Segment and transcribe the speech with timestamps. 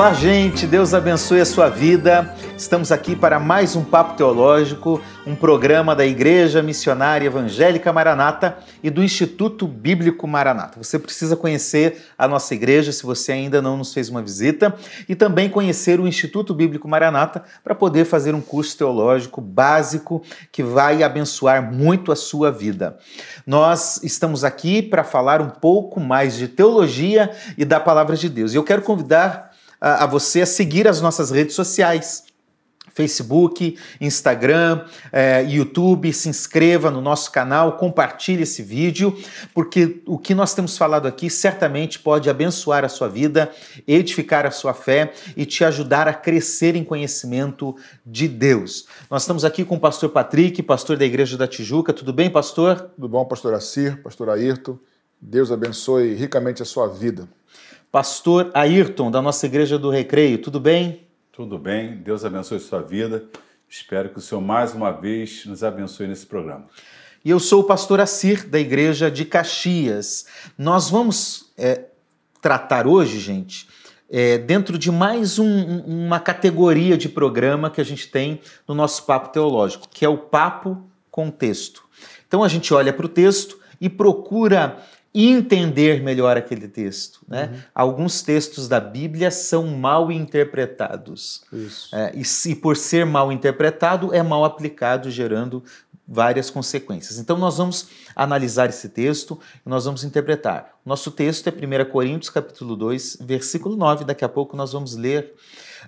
[0.00, 0.66] Olá, gente.
[0.66, 2.34] Deus abençoe a sua vida.
[2.56, 8.88] Estamos aqui para mais um Papo Teológico, um programa da Igreja Missionária Evangélica Maranata e
[8.88, 10.82] do Instituto Bíblico Maranata.
[10.82, 14.74] Você precisa conhecer a nossa igreja se você ainda não nos fez uma visita
[15.06, 20.62] e também conhecer o Instituto Bíblico Maranata para poder fazer um curso teológico básico que
[20.62, 22.96] vai abençoar muito a sua vida.
[23.46, 28.54] Nós estamos aqui para falar um pouco mais de teologia e da palavra de Deus.
[28.54, 29.49] E eu quero convidar
[29.80, 32.24] a, você a seguir as nossas redes sociais.
[32.92, 39.16] Facebook, Instagram, eh, YouTube, se inscreva no nosso canal, compartilhe esse vídeo,
[39.54, 43.50] porque o que nós temos falado aqui certamente pode abençoar a sua vida,
[43.86, 48.86] edificar a sua fé e te ajudar a crescer em conhecimento de Deus.
[49.08, 51.92] Nós estamos aqui com o pastor Patrick, pastor da Igreja da Tijuca.
[51.92, 52.90] Tudo bem, pastor?
[52.96, 54.78] Tudo bom, pastor Assir, pastor Ayrton.
[55.20, 57.28] Deus abençoe ricamente a sua vida.
[57.92, 61.08] Pastor Ayrton, da nossa Igreja do Recreio, tudo bem?
[61.32, 63.24] Tudo bem, Deus abençoe sua vida.
[63.68, 66.66] Espero que o Senhor mais uma vez nos abençoe nesse programa.
[67.24, 70.26] E eu sou o pastor Assir, da Igreja de Caxias.
[70.56, 71.86] Nós vamos é,
[72.40, 73.66] tratar hoje, gente,
[74.08, 79.04] é, dentro de mais um, uma categoria de programa que a gente tem no nosso
[79.04, 81.82] Papo Teológico, que é o Papo com Texto.
[82.28, 84.78] Então a gente olha para o texto e procura
[85.14, 87.20] entender melhor aquele texto.
[87.26, 87.50] Né?
[87.52, 87.60] Uhum.
[87.74, 91.42] Alguns textos da Bíblia são mal interpretados.
[91.92, 95.64] É, e, se por ser mal interpretado, é mal aplicado, gerando
[96.06, 97.18] várias consequências.
[97.18, 100.74] Então nós vamos analisar esse texto e nós vamos interpretar.
[100.84, 105.34] Nosso texto é 1 Coríntios capítulo 2, versículo 9, daqui a pouco nós vamos ler.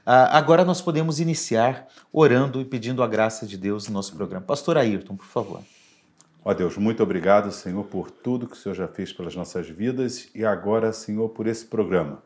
[0.07, 4.47] Uh, agora nós podemos iniciar orando e pedindo a graça de Deus no nosso programa.
[4.47, 5.61] Pastor Ayrton, por favor.
[6.45, 10.29] Ó Deus, muito obrigado, Senhor, por tudo que o Senhor já fez pelas nossas vidas
[10.35, 12.21] e agora, Senhor, por esse programa.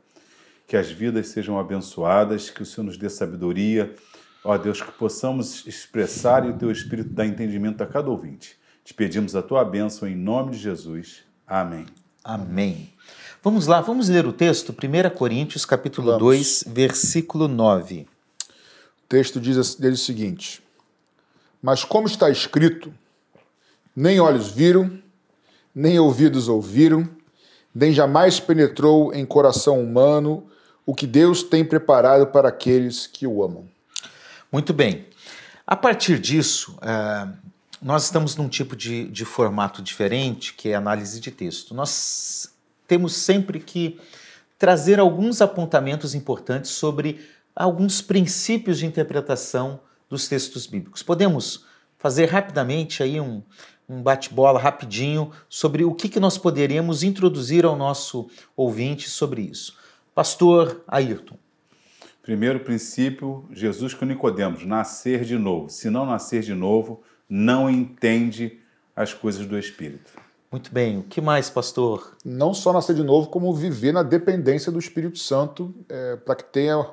[0.66, 3.94] Que as vidas sejam abençoadas, que o Senhor nos dê sabedoria,
[4.42, 8.58] ó Deus, que possamos expressar e o teu Espírito dar entendimento a cada ouvinte.
[8.82, 11.22] Te pedimos a tua bênção em nome de Jesus.
[11.46, 11.84] Amém.
[12.24, 12.92] Amém.
[13.42, 16.20] Vamos lá, vamos ler o texto, 1 Coríntios, capítulo vamos.
[16.20, 18.06] 2, versículo 9.
[19.04, 20.62] O texto diz, diz o seguinte:
[21.62, 22.92] Mas como está escrito,
[23.96, 25.02] nem olhos viram,
[25.74, 27.08] nem ouvidos ouviram,
[27.74, 30.46] nem jamais penetrou em coração humano
[30.84, 33.66] o que Deus tem preparado para aqueles que o amam.
[34.52, 35.06] Muito bem.
[35.66, 37.36] A partir disso, uh,
[37.82, 41.74] nós estamos num tipo de, de formato diferente, que é análise de texto.
[41.74, 42.52] Nós
[42.86, 43.98] temos sempre que
[44.58, 47.20] trazer alguns apontamentos importantes sobre
[47.54, 51.02] alguns princípios de interpretação dos textos bíblicos.
[51.02, 51.64] Podemos
[51.98, 53.42] fazer rapidamente aí um,
[53.88, 59.76] um bate-bola rapidinho sobre o que, que nós poderíamos introduzir ao nosso ouvinte sobre isso.
[60.14, 61.36] Pastor Ayrton.
[62.22, 65.68] Primeiro princípio, Jesus com Nicodemos, nascer de novo.
[65.70, 68.58] Se não nascer de novo, não entende
[68.96, 70.10] as coisas do Espírito.
[70.50, 70.98] Muito bem.
[70.98, 72.16] O que mais, pastor?
[72.24, 76.44] Não só nascer de novo, como viver na dependência do Espírito Santo é, para que
[76.44, 76.84] tenha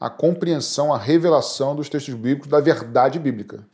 [0.00, 3.64] a compreensão, a revelação dos textos bíblicos, da verdade bíblica.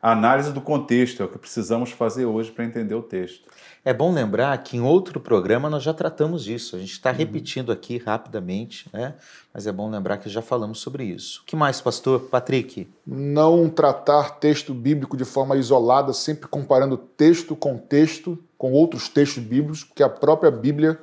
[0.00, 3.48] A análise do contexto é o que precisamos fazer hoje para entender o texto.
[3.84, 6.76] É bom lembrar que em outro programa nós já tratamos disso.
[6.76, 7.16] A gente está uhum.
[7.16, 9.14] repetindo aqui rapidamente, né?
[9.52, 11.40] mas é bom lembrar que já falamos sobre isso.
[11.42, 12.88] O que mais, pastor Patrick?
[13.04, 19.42] Não tratar texto bíblico de forma isolada, sempre comparando texto com texto, com outros textos
[19.42, 20.96] bíblicos, porque a própria Bíblia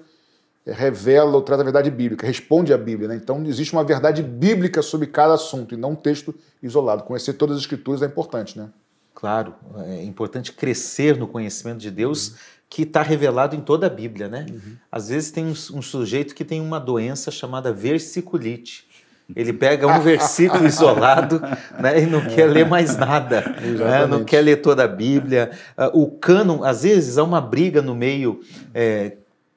[0.65, 3.09] eh, revela ou trata a verdade bíblica, responde à Bíblia.
[3.09, 3.15] Né?
[3.17, 7.03] Então existe uma verdade bíblica sobre cada assunto e não um texto isolado.
[7.03, 8.69] Conhecer todas as escrituras é importante, né?
[9.15, 9.55] Claro,
[9.87, 12.35] é importante crescer no conhecimento de Deus uhum.
[12.69, 14.45] que está revelado em toda a Bíblia, né?
[14.49, 14.75] Uhum.
[14.91, 18.85] Às vezes tem um, um, sujeito que tem uma doença chamada versiculite.
[19.33, 21.41] Ele pega um versículo isolado
[21.79, 25.49] né, e não quer ler mais nada, né, não quer ler toda a Bíblia.
[25.75, 28.41] Uh, o cânon, às vezes, há uma briga no meio
[28.71, 29.13] é,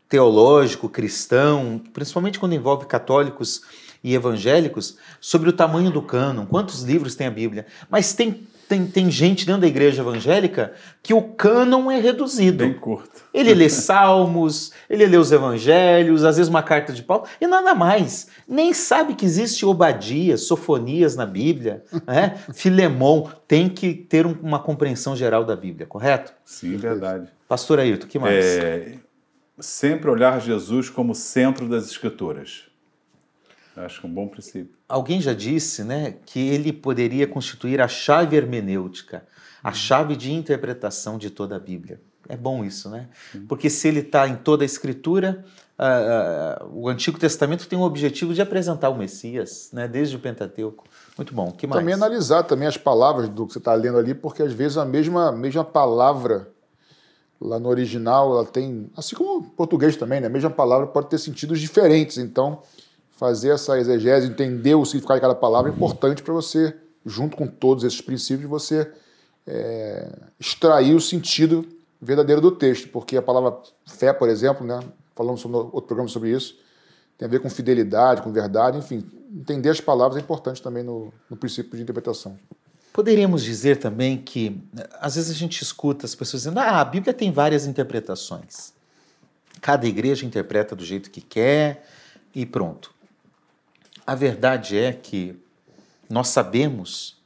[0.08, 3.60] teológico, cristão, principalmente quando envolve católicos
[4.02, 7.66] e evangélicos, sobre o tamanho do cânon, quantos livros tem a Bíblia.
[7.90, 12.58] Mas tem tem, tem gente dentro da igreja evangélica que o cânon é reduzido.
[12.58, 13.22] Bem curto.
[13.32, 17.74] Ele lê salmos, ele lê os evangelhos, às vezes uma carta de Paulo, e nada
[17.74, 18.28] mais.
[18.46, 22.36] Nem sabe que existe Obadias, Sofonias na Bíblia, né?
[22.52, 23.28] Filemon.
[23.46, 26.32] Tem que ter uma compreensão geral da Bíblia, correto?
[26.44, 27.28] Sim, verdade.
[27.48, 28.44] Pastor Ayrton, o que mais?
[28.44, 28.92] É,
[29.58, 32.67] sempre olhar Jesus como centro das Escrituras.
[33.84, 34.76] Acho que é um bom princípio.
[34.88, 39.24] Alguém já disse né, que ele poderia constituir a chave hermenêutica.
[39.62, 42.00] a chave de interpretação de toda a Bíblia.
[42.28, 43.08] É bom isso, né?
[43.48, 45.44] Porque se ele está em toda a Escritura,
[45.78, 49.88] uh, uh, o Antigo Testamento tem o objetivo de apresentar o Messias, né?
[49.88, 50.84] Desde o Pentateuco.
[51.16, 51.50] Muito bom.
[51.50, 51.80] que mais?
[51.80, 54.84] Também analisar também as palavras do que você está lendo ali, porque às vezes a
[54.84, 56.50] mesma, mesma palavra
[57.40, 60.26] lá no original, ela tem, assim como o português também, né?
[60.26, 62.18] A mesma palavra pode ter sentidos diferentes.
[62.18, 62.62] Então,
[63.18, 66.74] fazer essa exegese, entender o significado de cada palavra é importante para você,
[67.04, 68.90] junto com todos esses princípios, você
[69.44, 71.66] é, extrair o sentido
[72.00, 74.80] verdadeiro do texto, porque a palavra fé, por exemplo, né?
[75.16, 76.56] Falamos sobre outro programa sobre isso,
[77.18, 79.04] tem a ver com fidelidade, com verdade, enfim,
[79.34, 82.38] entender as palavras é importante também no, no princípio de interpretação.
[82.92, 84.62] Poderíamos dizer também que,
[85.00, 88.72] às vezes, a gente escuta as pessoas dizendo: ah, a Bíblia tem várias interpretações.
[89.60, 91.84] Cada igreja interpreta do jeito que quer
[92.32, 92.97] e pronto.
[94.08, 95.38] A verdade é que
[96.08, 97.20] nós sabemos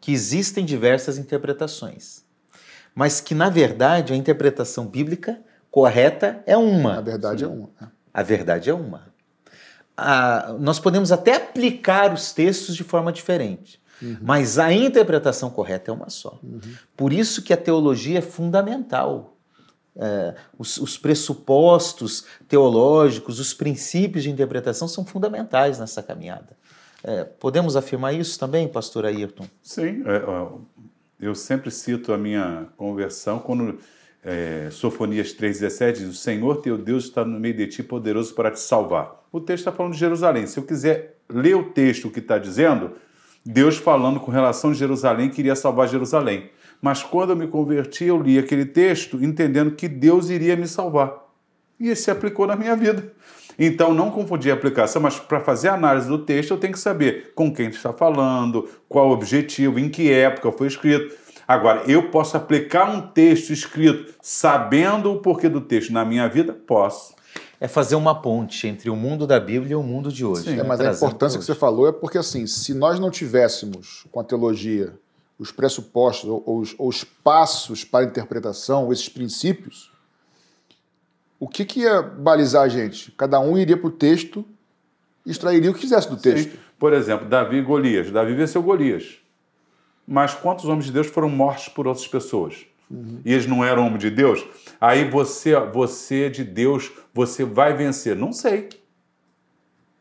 [0.00, 2.22] que existem diversas interpretações,
[2.94, 5.40] mas que, na verdade, a interpretação bíblica
[5.72, 6.98] correta é uma.
[6.98, 7.46] A verdade Sim.
[7.46, 7.70] é uma.
[7.82, 7.86] É.
[8.14, 9.12] A verdade é uma.
[9.96, 13.82] A, nós podemos até aplicar os textos de forma diferente.
[14.00, 14.18] Uhum.
[14.22, 16.38] Mas a interpretação correta é uma só.
[16.44, 16.60] Uhum.
[16.96, 19.36] Por isso que a teologia é fundamental.
[19.96, 26.56] É, os, os, pressupostos teológicos, os princípios de interpretação são fundamentais nessa caminhada.
[27.02, 29.46] É, podemos afirmar isso também, pastor Ayrton?
[29.62, 30.22] Sim, é,
[31.20, 33.78] eu sempre cito a minha conversão quando
[34.22, 38.50] é, Sofonias 3,17 diz: O Senhor teu Deus está no meio de ti, poderoso para
[38.50, 39.20] te salvar.
[39.32, 40.46] O texto está falando de Jerusalém.
[40.46, 42.92] Se eu quiser ler o texto que está dizendo,
[43.44, 46.50] Deus falando com relação a Jerusalém, queria salvar Jerusalém.
[46.80, 51.12] Mas quando eu me converti, eu li aquele texto entendendo que Deus iria me salvar.
[51.78, 53.12] E isso se aplicou na minha vida.
[53.58, 56.78] Então, não confundir a aplicação, mas para fazer a análise do texto, eu tenho que
[56.78, 61.14] saber com quem está falando, qual o objetivo, em que época foi escrito.
[61.46, 66.52] Agora, eu posso aplicar um texto escrito sabendo o porquê do texto na minha vida?
[66.54, 67.14] Posso
[67.60, 70.44] é fazer uma ponte entre o mundo da Bíblia e o mundo de hoje.
[70.44, 70.62] Sim, né?
[70.62, 74.24] mas a importância que você falou é porque, assim, se nós não tivéssemos com a
[74.24, 74.94] teologia
[75.40, 79.90] os pressupostos ou os, ou os passos para a interpretação, esses princípios,
[81.38, 83.10] o que, que ia balizar a gente?
[83.12, 84.44] Cada um iria para o texto
[85.24, 86.52] e extrairia o que quisesse do texto.
[86.52, 86.58] Sim.
[86.78, 88.10] Por exemplo, Davi e Golias.
[88.10, 89.18] Davi venceu Golias.
[90.06, 92.66] Mas quantos homens de Deus foram mortos por outras pessoas?
[92.90, 93.20] Uhum.
[93.24, 94.44] E eles não eram homens de Deus?
[94.78, 98.14] Aí você, você de Deus, você vai vencer.
[98.14, 98.68] Não sei.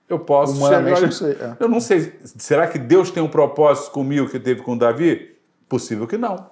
[0.10, 1.06] Eu posso Humanamente chegar...
[1.06, 1.32] não sei.
[1.34, 1.58] É.
[1.60, 2.20] Eu não sei.
[2.24, 5.36] Será que Deus tem um propósito comigo que teve com Davi?
[5.68, 6.50] Possível que não.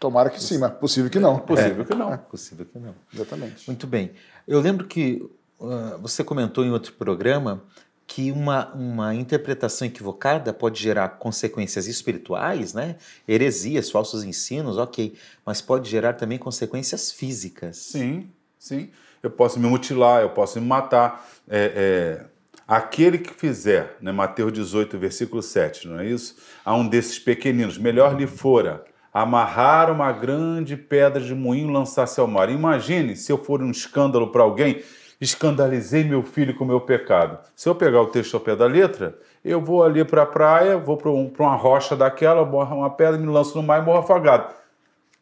[0.00, 1.38] Tomara que sim, mas possível que não.
[1.38, 1.84] Possível é.
[1.84, 2.12] que não.
[2.12, 2.16] É.
[2.16, 2.94] Possível que não.
[3.12, 3.66] Exatamente.
[3.66, 4.12] Muito bem.
[4.48, 5.22] Eu lembro que
[5.60, 7.62] uh, você comentou em outro programa
[8.06, 12.96] que uma, uma interpretação equivocada pode gerar consequências espirituais, né?
[13.26, 15.14] heresias, falsos ensinos, ok,
[15.44, 17.76] mas pode gerar também consequências físicas.
[17.78, 18.90] Sim, sim.
[19.22, 21.26] Eu posso me mutilar, eu posso me matar.
[21.48, 22.26] É, é,
[22.66, 26.36] aquele que fizer, né, Mateus 18, versículo 7, não é isso?
[26.64, 32.18] A um desses pequeninos, melhor lhe fora amarrar uma grande pedra de moinho e lançar-se
[32.18, 32.50] ao mar.
[32.50, 34.82] Imagine se eu for um escândalo para alguém
[35.20, 37.38] escandalizei meu filho com o meu pecado.
[37.54, 40.76] Se eu pegar o texto ao pé da letra, eu vou ali para a praia,
[40.76, 43.98] vou para um, uma rocha daquela, borro uma pedra, me lanço no mar e morro
[43.98, 44.52] afogado.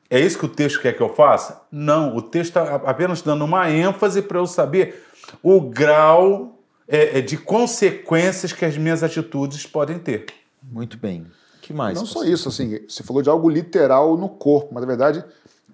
[0.09, 1.63] É isso que o texto quer que eu faça?
[1.71, 5.05] Não, o texto está apenas dando uma ênfase para eu saber
[5.43, 10.27] o grau é, é, de consequências que as minhas atitudes podem ter.
[10.63, 11.27] Muito bem.
[11.61, 11.99] que mais?
[11.99, 15.25] Não só isso, assim, você falou de algo literal no corpo, mas na verdade,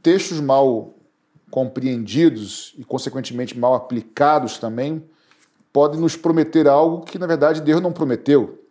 [0.02, 0.94] textos mal
[1.50, 5.02] compreendidos e, consequentemente, mal aplicados também,
[5.72, 8.62] podem nos prometer algo que, na verdade, Deus não prometeu.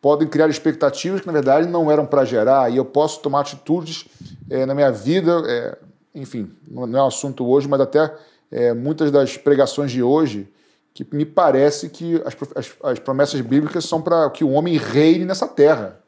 [0.00, 4.06] Podem criar expectativas que, na verdade, não eram para gerar, e eu posso tomar atitudes
[4.48, 5.78] é, na minha vida, é,
[6.14, 8.14] enfim, não é um assunto hoje, mas até
[8.50, 10.48] é, muitas das pregações de hoje,
[11.04, 15.24] que me parece que as, as, as promessas bíblicas são para que o homem reine
[15.24, 16.00] nessa terra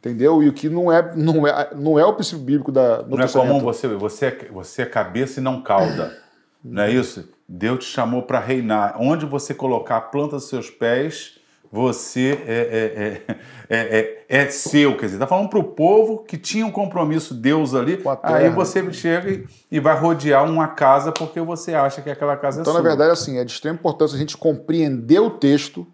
[0.00, 0.42] entendeu?
[0.42, 3.28] E o que não é, não é, não é o princípio bíblico da Não é
[3.28, 6.18] comum você, você, é, você é cabeça e não cauda,
[6.64, 7.28] não é isso?
[7.46, 8.96] Deus te chamou para reinar.
[8.98, 11.39] Onde você colocar a planta dos seus pés,
[11.72, 13.22] você é,
[13.68, 14.96] é, é, é, é seu.
[14.96, 18.92] Quer dizer, está falando para o povo que tinha um compromisso Deus ali, aí você
[18.92, 22.74] chega e, e, vai rodear uma casa porque você acha que aquela casa então, é
[22.74, 22.80] sua.
[22.80, 25.86] Então, na verdade, assim, é de extrema importância a gente compreender o texto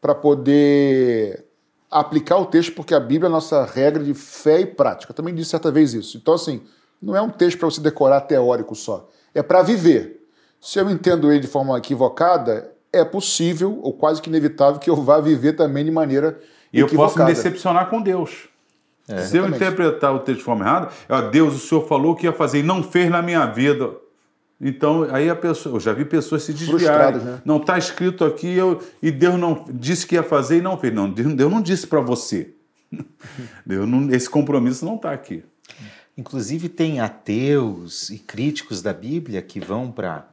[0.00, 1.44] para poder
[1.88, 5.12] aplicar o texto, porque a Bíblia é a nossa regra de fé e prática.
[5.12, 6.16] Eu também disse certa vez isso.
[6.16, 6.62] Então, assim,
[7.00, 9.08] não é um texto para você decorar teórico só.
[9.32, 10.26] É para viver.
[10.60, 14.96] Se eu entendo ele de forma equivocada, é possível, ou quase que inevitável, que eu
[14.96, 16.40] vá viver também de maneira
[16.72, 18.48] e eu posso me decepcionar com Deus.
[19.08, 19.22] É.
[19.22, 22.32] Se eu interpretar o texto de forma errada, é, Deus, o Senhor falou que ia
[22.32, 23.90] fazer e não fez na minha vida.
[24.60, 27.20] Então, aí a pessoa, eu já vi pessoas se desviarem.
[27.20, 27.40] Né?
[27.44, 30.92] Não está escrito aqui eu, e Deus não disse que ia fazer e não fez.
[30.92, 32.54] Não, Deus não disse para você.
[33.64, 35.44] Deus não, esse compromisso não está aqui.
[36.16, 40.26] Inclusive, tem ateus e críticos da Bíblia que vão para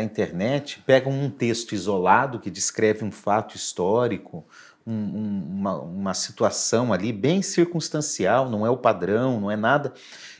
[0.00, 4.44] a internet, pegam um texto isolado que descreve um fato histórico,
[4.86, 9.92] um, um, uma, uma situação ali bem circunstancial, não é o padrão, não é nada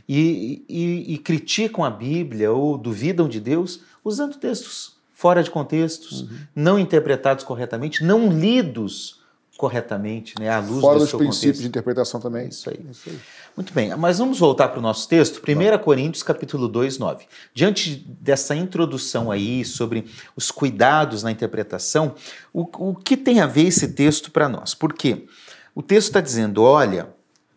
[0.08, 6.22] e, e, e criticam a Bíblia ou duvidam de Deus usando textos fora de contextos,
[6.22, 6.38] uhum.
[6.54, 9.22] não interpretados corretamente, não lidos
[9.56, 11.60] corretamente, né, à luz Fora do dos princípios contexto.
[11.60, 12.48] de interpretação também.
[12.48, 12.80] Isso aí.
[12.90, 13.18] Isso aí.
[13.56, 17.26] Muito bem, mas vamos voltar para o nosso texto, 1 Coríntios capítulo 2, 9.
[17.54, 22.14] Diante dessa introdução aí sobre os cuidados na interpretação,
[22.52, 24.74] o, o que tem a ver esse texto para nós?
[24.74, 25.26] Por quê?
[25.74, 27.08] O texto está dizendo, olha,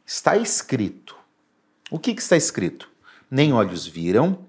[0.06, 1.16] está escrito,
[1.90, 2.90] o que, que está escrito?
[3.30, 4.47] Nem olhos viram,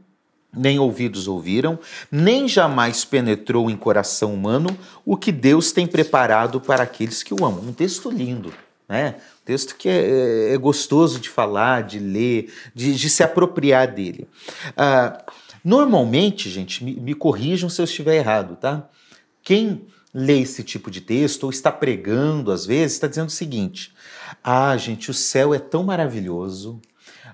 [0.58, 1.78] nem ouvidos ouviram,
[2.10, 7.44] nem jamais penetrou em coração humano o que Deus tem preparado para aqueles que o
[7.44, 7.64] amam.
[7.66, 8.52] Um texto lindo,
[8.88, 9.16] né?
[9.42, 13.92] Um texto que é, é, é gostoso de falar, de ler, de, de se apropriar
[13.92, 14.26] dele.
[14.76, 15.24] Ah,
[15.64, 18.88] normalmente, gente, me, me corrijam se eu estiver errado, tá?
[19.42, 23.92] Quem lê esse tipo de texto ou está pregando às vezes está dizendo o seguinte:
[24.42, 26.80] ah, gente, o céu é tão maravilhoso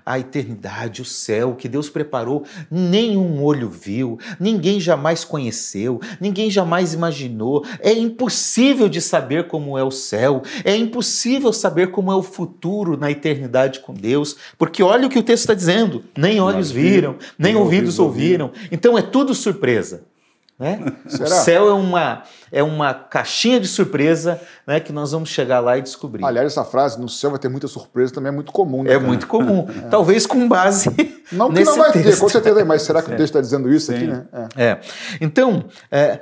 [0.05, 6.93] a eternidade, o céu que Deus preparou, nenhum olho viu, ninguém jamais conheceu, ninguém jamais
[6.93, 7.65] imaginou.
[7.79, 12.95] É impossível de saber como é o céu, é impossível saber como é o futuro
[12.95, 17.15] na eternidade com Deus, porque olha o que o texto está dizendo: nem olhos viram,
[17.37, 18.51] nem ouvidos ouviram.
[18.71, 20.03] Então é tudo surpresa.
[20.57, 20.79] Né?
[21.05, 25.77] O céu é uma, é uma caixinha de surpresa né, que nós vamos chegar lá
[25.77, 26.23] e descobrir.
[26.23, 28.83] Aliás, essa frase, no céu vai ter muita surpresa, também é muito comum.
[28.83, 29.05] Né, é cara?
[29.05, 29.67] muito comum.
[29.75, 29.89] É.
[29.89, 30.89] Talvez com base.
[31.31, 32.05] Não que não vai texto.
[32.05, 33.95] ter, com certeza, mas será que o texto está dizendo isso Sim.
[33.95, 34.07] aqui?
[34.07, 34.25] Né?
[34.55, 34.63] É.
[34.63, 34.79] é.
[35.19, 36.19] Então, é,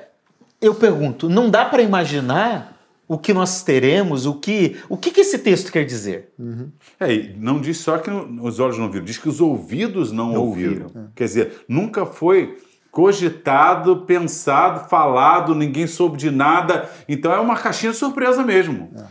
[0.61, 5.21] eu pergunto: não dá para imaginar o que nós teremos, o que o que, que
[5.21, 6.33] esse texto quer dizer?
[6.39, 6.71] Uhum.
[6.99, 10.41] É, não diz só que os olhos não viram, diz que os ouvidos não, não
[10.41, 10.85] ouviram.
[10.85, 11.11] ouviram.
[11.13, 12.57] Quer dizer, nunca foi
[12.93, 16.87] cogitado, pensado, falado, ninguém soube de nada.
[17.09, 18.93] Então é uma caixinha de surpresa mesmo.
[18.95, 19.05] É.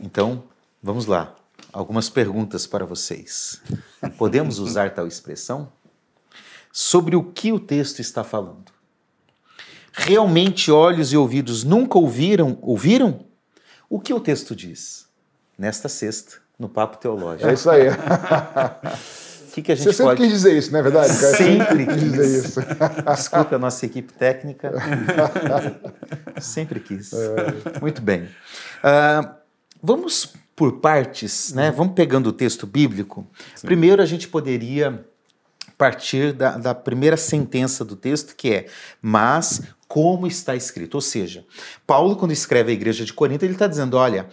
[0.00, 0.42] Então,
[0.82, 1.32] vamos lá.
[1.72, 3.62] Algumas perguntas para vocês.
[4.18, 5.70] Podemos usar tal expressão?
[6.72, 8.72] Sobre o que o texto está falando?
[9.92, 13.20] Realmente olhos e ouvidos nunca ouviram, ouviram?
[13.88, 15.06] O que o texto diz?
[15.56, 17.48] Nesta sexta, no Papo Teológico.
[17.48, 17.84] É isso aí.
[19.52, 20.22] que, que a gente Você sempre pode...
[20.22, 21.18] quis dizer isso, não é verdade?
[21.18, 21.36] Cara?
[21.36, 22.60] Sempre quis dizer isso.
[23.14, 24.72] Desculpa a nossa equipe técnica.
[26.40, 27.12] sempre quis.
[27.12, 27.80] É.
[27.80, 28.22] Muito bem.
[28.22, 29.30] Uh,
[29.82, 31.70] vamos por partes, né?
[31.70, 33.26] Vamos pegando o texto bíblico.
[33.54, 33.66] Sim.
[33.66, 35.04] Primeiro a gente poderia
[35.76, 38.66] partir da, da primeira sentença do texto, que é
[39.00, 40.94] mas como está escrito.
[40.94, 41.44] Ou seja,
[41.86, 44.28] Paulo, quando escreve a igreja de Corinto, ele está dizendo: olha,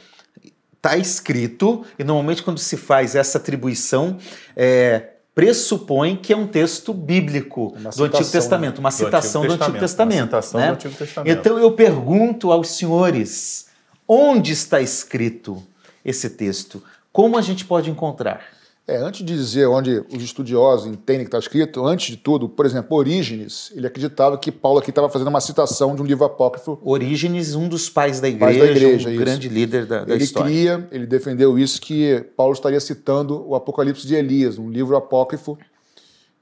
[0.80, 4.18] está escrito, e normalmente quando se faz essa atribuição,
[4.56, 10.36] é, pressupõe que é um texto bíblico do Antigo Testamento, uma citação do Antigo Testamento.
[10.54, 10.68] Né?
[10.68, 11.38] Do Antigo Testamento.
[11.38, 13.68] Então eu pergunto aos senhores,
[14.08, 15.62] onde está escrito
[16.04, 16.82] esse texto?
[17.12, 18.42] Como a gente pode encontrar?
[18.90, 22.66] É, antes de dizer onde os estudiosos entendem que está escrito, antes de tudo, por
[22.66, 26.80] exemplo, Orígenes, ele acreditava que Paulo aqui estava fazendo uma citação de um livro apócrifo.
[26.84, 29.22] Orígenes, um dos pais da igreja, pais da igreja um isso.
[29.22, 30.50] grande líder da, da ele história.
[30.50, 34.96] Ele cria, ele defendeu isso, que Paulo estaria citando o Apocalipse de Elias, um livro
[34.96, 35.56] apócrifo,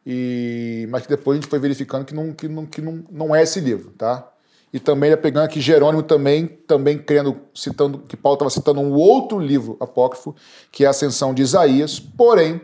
[0.06, 3.36] e, mas que depois a gente foi verificando que não, que não, que não, não
[3.36, 4.26] é esse livro, tá?
[4.74, 8.94] E também ele pegando aqui Jerônimo também, também crendo, citando que Paulo estava citando um
[8.94, 10.36] outro livro apócrifo,
[10.72, 12.62] que é a Ascensão de Isaías, porém,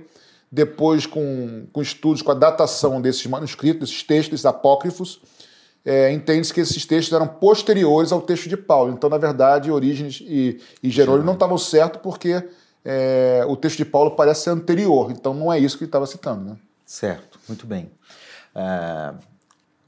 [0.51, 5.21] depois com, com estudos, com a datação desses manuscritos, desses textos apócrifos,
[5.85, 8.93] é, entende-se que esses textos eram posteriores ao texto de Paulo.
[8.93, 12.41] Então, na verdade, Orígenes e, e Jerônimo não estavam certos porque
[12.85, 15.11] é, o texto de Paulo parece ser anterior.
[15.11, 16.51] Então, não é isso que ele estava citando.
[16.51, 16.57] Né?
[16.85, 17.91] Certo, muito bem.
[18.55, 19.17] Uh,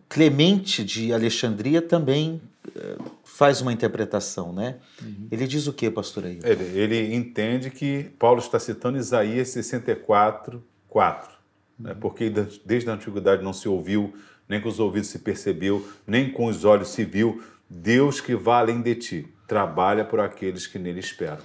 [0.07, 4.77] Clemente de Alexandria também uh, faz uma interpretação, né?
[5.01, 5.27] Uhum.
[5.31, 6.39] Ele diz o que, pastor aí?
[6.43, 11.35] Ele, ele, entende que Paulo está citando Isaías 64, 4, né?
[11.37, 11.85] uhum.
[11.87, 11.97] né?
[11.99, 12.31] porque
[12.65, 14.13] desde a antiguidade não se ouviu,
[14.47, 18.61] nem com os ouvidos se percebeu, nem com os olhos se viu, Deus que vai
[18.61, 21.39] além de ti, trabalha por aqueles que nele esperam.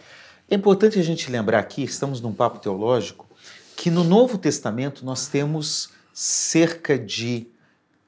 [0.50, 3.29] É importante a gente lembrar aqui, estamos num papo teológico,
[3.76, 7.47] que no Novo Testamento nós temos cerca de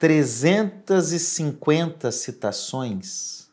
[0.02, 3.48] 350 citações,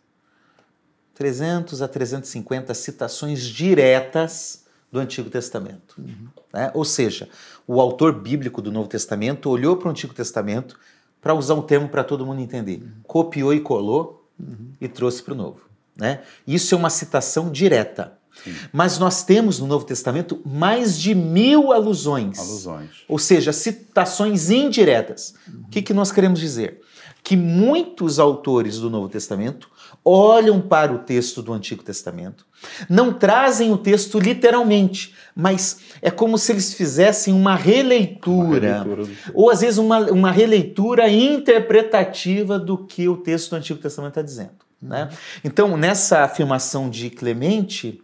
[1.14, 5.94] 300 a 350 citações diretas do Antigo Testamento.
[6.00, 6.28] Uhum.
[6.52, 6.72] Né?
[6.74, 7.30] Ou seja,
[7.68, 10.80] o autor bíblico do Novo Testamento olhou para o Antigo Testamento
[11.22, 12.82] para usar um termo para todo mundo entender.
[12.82, 12.94] Uhum.
[13.04, 14.72] Copiou e colou uhum.
[14.82, 15.70] e trouxe para o Novo.
[15.96, 16.24] Né?
[16.48, 18.18] Isso é uma citação direta.
[18.44, 18.56] Sim.
[18.72, 22.40] Mas nós temos no Novo Testamento mais de mil alusões.
[22.40, 22.90] Alusões.
[23.08, 25.34] Ou seja, citações indiretas.
[25.48, 25.62] Uhum.
[25.66, 26.82] O que, que nós queremos dizer?
[27.24, 29.70] Que muitos autores do Novo Testamento
[30.04, 32.46] olham para o texto do Antigo Testamento,
[32.90, 39.18] não trazem o texto literalmente, mas é como se eles fizessem uma releitura, uma releitura
[39.34, 44.22] ou às vezes uma, uma releitura interpretativa do que o texto do Antigo Testamento está
[44.22, 44.70] dizendo.
[44.82, 45.10] Né?
[45.44, 48.02] Então, nessa afirmação de Clemente,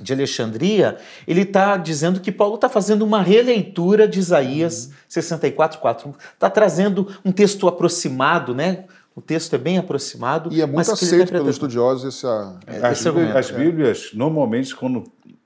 [0.00, 0.96] de Alexandria,
[1.26, 4.92] ele está dizendo que Paulo está fazendo uma releitura de Isaías uhum.
[5.22, 6.14] 64,4.
[6.32, 8.84] Está trazendo um texto aproximado, né?
[9.14, 10.52] O texto é bem aproximado.
[10.52, 15.04] E é muito aceito pelos estudiosos essa, é, as, Bíblias, as Bíblias, normalmente, quando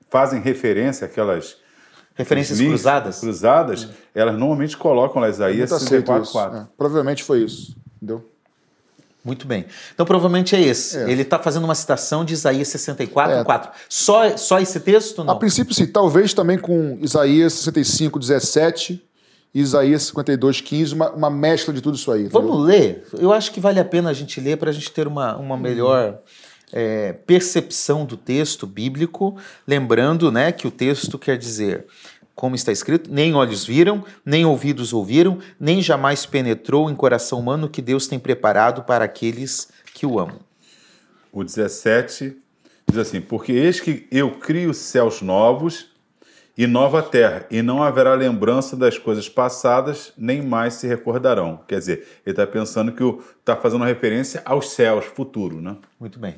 [0.09, 1.57] fazem referência àquelas
[2.15, 4.21] referências links, cruzadas, cruzadas é.
[4.21, 6.63] elas normalmente colocam lá Isaías é 64,4.
[6.63, 7.77] É, provavelmente foi isso.
[7.97, 8.25] Entendeu?
[9.29, 9.67] Muito bem.
[9.93, 10.97] Então, provavelmente é esse.
[10.97, 11.11] É.
[11.11, 13.43] Ele está fazendo uma citação de Isaías 64, é.
[13.43, 13.71] 4.
[13.87, 15.23] Só, só esse texto?
[15.23, 15.35] Não?
[15.35, 15.85] A princípio, sim.
[15.85, 18.99] Talvez também com Isaías 65, 17
[19.53, 22.21] e Isaías 52, 15, uma, uma mescla de tudo isso aí.
[22.21, 22.41] Entendeu?
[22.41, 23.05] Vamos ler?
[23.19, 25.55] Eu acho que vale a pena a gente ler para a gente ter uma, uma
[25.55, 26.17] melhor
[26.73, 29.37] é, percepção do texto bíblico.
[29.67, 31.85] Lembrando né, que o texto quer dizer
[32.39, 37.67] como está escrito, nem olhos viram, nem ouvidos ouviram, nem jamais penetrou em coração humano
[37.67, 40.39] que Deus tem preparado para aqueles que o amam.
[41.33, 42.37] O 17
[42.89, 45.87] diz assim: Porque eis que eu crio céus novos
[46.57, 51.59] e nova terra, e não haverá lembrança das coisas passadas, nem mais se recordarão.
[51.67, 53.03] Quer dizer, ele está pensando que
[53.37, 55.75] está fazendo referência aos céus futuro, né?
[55.99, 56.35] Muito bem.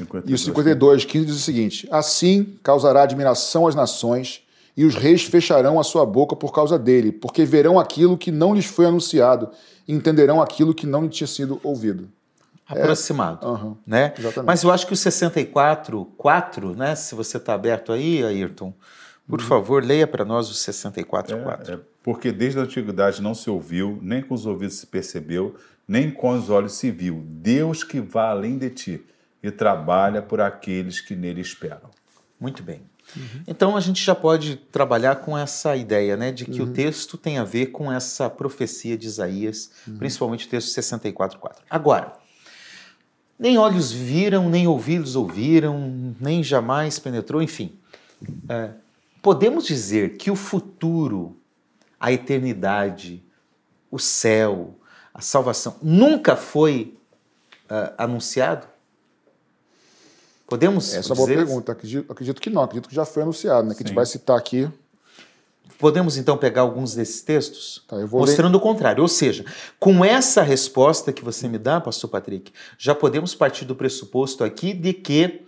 [0.00, 0.30] 52.
[0.30, 4.42] E o 52, 15 diz o seguinte: Assim causará admiração às nações,
[4.76, 8.54] e os reis fecharão a sua boca por causa dele, porque verão aquilo que não
[8.54, 9.50] lhes foi anunciado,
[9.86, 12.08] e entenderão aquilo que não lhes tinha sido ouvido.
[12.66, 13.44] Aproximado.
[13.44, 14.14] É, uhum, né?
[14.16, 14.46] Exatamente.
[14.46, 16.94] Mas eu acho que o 64, 4, né?
[16.94, 18.72] Se você está aberto aí, Ayrton,
[19.28, 19.46] por uhum.
[19.46, 21.74] favor, leia para nós o 64, é, 4.
[21.74, 26.10] É, porque desde a antiguidade não se ouviu, nem com os ouvidos se percebeu, nem
[26.10, 27.24] com os olhos se viu.
[27.26, 29.04] Deus que vá além de ti
[29.42, 31.90] e trabalha por aqueles que nele esperam.
[32.38, 32.82] Muito bem.
[33.16, 33.42] Uhum.
[33.46, 36.68] Então a gente já pode trabalhar com essa ideia, né, de que uhum.
[36.68, 39.98] o texto tem a ver com essa profecia de Isaías, uhum.
[39.98, 41.56] principalmente o texto 64:4.
[41.68, 42.12] Agora,
[43.38, 47.74] nem olhos viram, nem ouvidos ouviram, nem jamais penetrou, enfim.
[48.48, 48.70] É,
[49.22, 51.36] podemos dizer que o futuro,
[51.98, 53.22] a eternidade,
[53.90, 54.78] o céu,
[55.12, 56.96] a salvação, nunca foi
[57.64, 58.66] uh, anunciado?
[60.50, 61.70] Podemos Essa é uma boa pergunta.
[61.70, 62.62] Acredito, acredito, que não.
[62.62, 63.74] Acredito que já foi anunciado, né?
[63.74, 64.68] Que a gente vai citar aqui.
[65.78, 68.58] Podemos então pegar alguns desses textos tá, mostrando ler...
[68.58, 69.00] o contrário.
[69.00, 69.44] Ou seja,
[69.78, 74.74] com essa resposta que você me dá, Pastor Patrick, já podemos partir do pressuposto aqui
[74.74, 75.42] de que,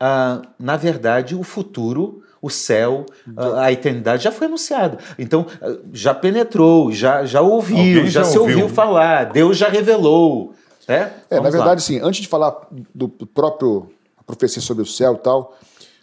[0.00, 4.98] ah, na verdade, o futuro, o céu, ah, a eternidade já foi anunciado.
[5.16, 8.62] Então, ah, já penetrou, já, já ouviu, já, já, se ouviu.
[8.62, 10.52] ouviu falar, Deus já revelou.
[10.88, 11.12] Né?
[11.30, 11.78] É, na verdade, lá.
[11.78, 12.00] sim.
[12.02, 13.88] Antes de falar do próprio
[14.28, 15.58] profecia sobre o céu e tal.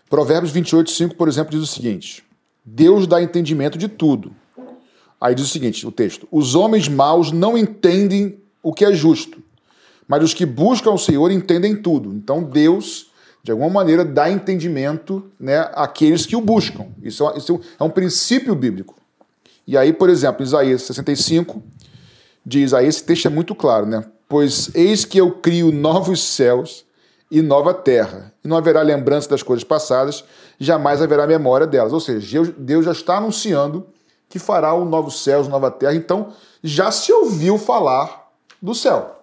[0.09, 2.23] Provérbios 28, 5, por exemplo, diz o seguinte:
[2.65, 4.31] Deus dá entendimento de tudo.
[5.21, 9.37] Aí diz o seguinte: o texto: Os homens maus não entendem o que é justo,
[10.07, 12.13] mas os que buscam o Senhor entendem tudo.
[12.13, 13.11] Então Deus,
[13.43, 16.87] de alguma maneira, dá entendimento né, àqueles que o buscam.
[17.01, 18.95] Isso é, isso é um princípio bíblico.
[19.67, 21.61] E aí, por exemplo, Isaías 65
[22.43, 24.03] diz: aí esse texto é muito claro, né?
[24.27, 26.84] Pois eis que eu crio novos céus
[27.35, 28.31] e nova terra.
[28.41, 30.23] E não haverá lembrança das coisas passadas,
[30.57, 31.91] jamais haverá memória delas.
[31.91, 33.85] Ou seja, Deus já está anunciando
[34.29, 35.93] que fará um novo céu, uma nova terra.
[35.93, 36.31] Então,
[36.63, 39.19] já se ouviu falar do céu.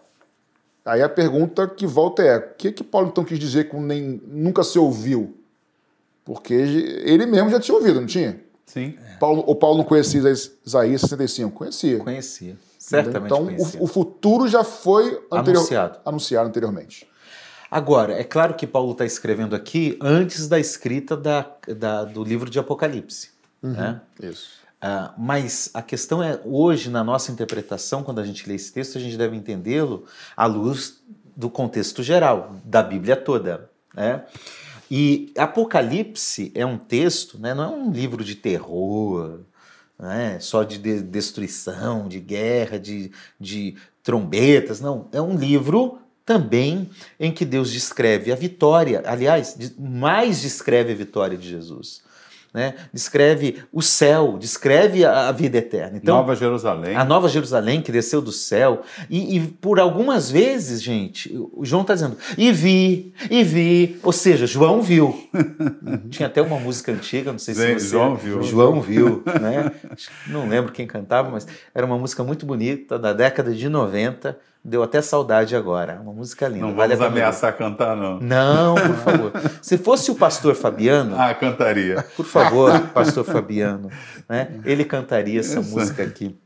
[0.84, 4.20] Aí a pergunta que volta é: o que, que Paulo então quis dizer com nem,
[4.26, 5.34] nunca se ouviu?
[6.22, 8.38] Porque ele mesmo já tinha ouvido, não tinha?
[8.66, 8.94] Sim.
[9.18, 11.50] Paulo, o Paulo não conhecia Isaías 65?
[11.50, 11.98] Conhecia.
[11.98, 12.58] Conhecia.
[12.78, 13.80] Certamente então, conhecia.
[13.80, 15.98] O, o futuro já foi anterior, anunciado.
[16.04, 17.10] anunciado anteriormente.
[17.72, 22.50] Agora, é claro que Paulo está escrevendo aqui antes da escrita da, da, do livro
[22.50, 23.30] de Apocalipse.
[23.62, 24.02] Uhum, né?
[24.22, 24.60] Isso.
[24.76, 28.98] Uh, mas a questão é, hoje, na nossa interpretação, quando a gente lê esse texto,
[28.98, 30.04] a gente deve entendê-lo
[30.36, 31.02] à luz
[31.34, 33.70] do contexto geral, da Bíblia toda.
[33.94, 34.22] Né?
[34.90, 39.40] E Apocalipse é um texto, né, não é um livro de terror,
[39.98, 45.08] né, só de, destruição, de guerra, de, de trombetas, não.
[45.10, 51.36] É um livro também em que Deus descreve a vitória, aliás, mais descreve a vitória
[51.36, 52.02] de Jesus
[52.52, 52.74] né?
[52.92, 55.96] descreve o céu, descreve a, vida eterna.
[55.96, 56.94] Então, Nova Jerusalém.
[56.94, 58.82] A Nova Jerusalém que desceu do céu.
[59.08, 63.98] E, e por algumas vezes, gente, o João está dizendo, e vi, e vi.
[64.02, 65.28] Ou seja, João viu.
[66.10, 67.88] Tinha até uma música antiga, não sei se você...
[67.88, 68.42] João viu.
[68.42, 69.72] João viu, né?
[70.26, 74.82] Não lembro quem cantava, mas era uma música muito bonita, da década de 90 Deu
[74.82, 76.00] até saudade agora.
[76.00, 76.66] Uma música linda.
[76.66, 78.20] Não vale vamos ameaçar cantar, não.
[78.20, 79.32] Não, por favor.
[79.60, 81.16] Se fosse o pastor Fabiano.
[81.18, 82.04] Ah, cantaria.
[82.16, 83.90] Por favor, pastor Fabiano.
[84.28, 84.60] Né?
[84.64, 85.70] Ele cantaria essa Isso.
[85.70, 86.36] música aqui.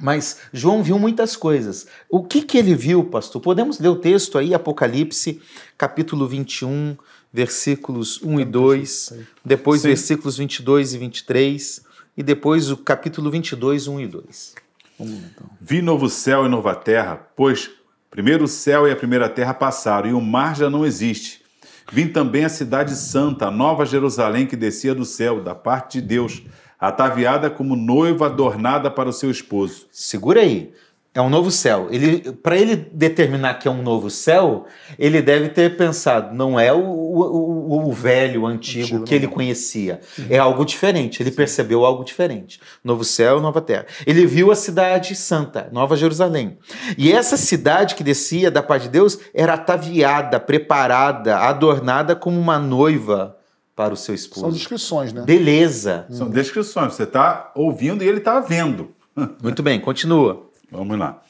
[0.00, 1.86] Mas João viu muitas coisas.
[2.10, 3.40] O que, que ele viu, pastor?
[3.40, 5.40] Podemos ler o texto aí, Apocalipse,
[5.78, 6.96] capítulo 21,
[7.32, 9.88] versículos 1 e 2, depois Sim.
[9.88, 11.82] versículos 22 e 23,
[12.16, 14.54] e depois o capítulo 22, 1 e 2.
[14.98, 15.46] Então.
[15.60, 17.70] Vi novo céu e nova terra, pois
[18.10, 21.42] primeiro o céu e a primeira terra passaram e o mar já não existe.
[21.90, 26.06] Vi também a cidade santa, a nova Jerusalém que descia do céu, da parte de
[26.06, 26.42] Deus,
[26.78, 29.86] ataviada como noiva adornada para o seu esposo.
[29.90, 30.72] Segura aí.
[31.14, 31.88] É um novo céu.
[31.90, 34.64] Ele, para ele determinar que é um novo céu,
[34.98, 39.28] ele deve ter pensado, não é o, o, o velho, o antigo, antigo que ele
[39.28, 40.00] conhecia.
[40.30, 41.22] É algo diferente.
[41.22, 41.36] Ele Sim.
[41.36, 42.58] percebeu algo diferente.
[42.82, 43.84] Novo céu, nova terra.
[44.06, 46.56] Ele viu a cidade santa, Nova Jerusalém.
[46.96, 52.58] E essa cidade que descia da parte de Deus era ataviada, preparada, adornada como uma
[52.58, 53.36] noiva
[53.76, 54.40] para o seu esposo.
[54.40, 55.22] São descrições, né?
[55.26, 56.06] Beleza.
[56.08, 56.94] São descrições.
[56.94, 58.92] Você está ouvindo e ele está vendo.
[59.42, 60.50] Muito bem, continua.
[60.72, 61.22] Vamos lá.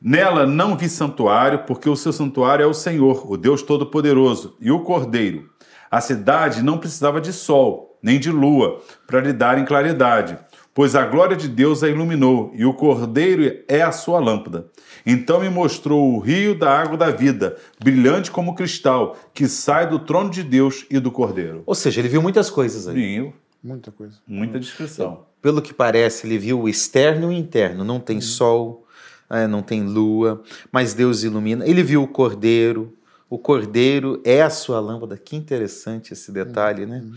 [0.00, 4.70] Nela não vi santuário, porque o seu santuário é o Senhor, o Deus Todo-Poderoso, e
[4.70, 5.48] o Cordeiro.
[5.90, 10.36] A cidade não precisava de sol, nem de lua, para lhe darem claridade,
[10.74, 14.66] pois a glória de Deus a iluminou, e o Cordeiro é a sua lâmpada.
[15.06, 19.98] Então me mostrou o rio da água da vida, brilhante como cristal, que sai do
[19.98, 21.62] trono de Deus e do Cordeiro.
[21.64, 22.94] Ou seja, ele viu muitas coisas aí.
[22.94, 23.32] Viu.
[23.64, 24.18] Muita coisa.
[24.28, 27.84] Muita descrição pelo que parece, ele viu o externo e o interno.
[27.84, 28.22] Não tem uhum.
[28.22, 28.86] sol,
[29.28, 31.68] é, não tem lua, mas Deus ilumina.
[31.68, 32.96] Ele viu o cordeiro.
[33.34, 35.16] O cordeiro é a sua lâmpada.
[35.16, 37.02] Que interessante esse detalhe, né?
[37.04, 37.12] Uhum.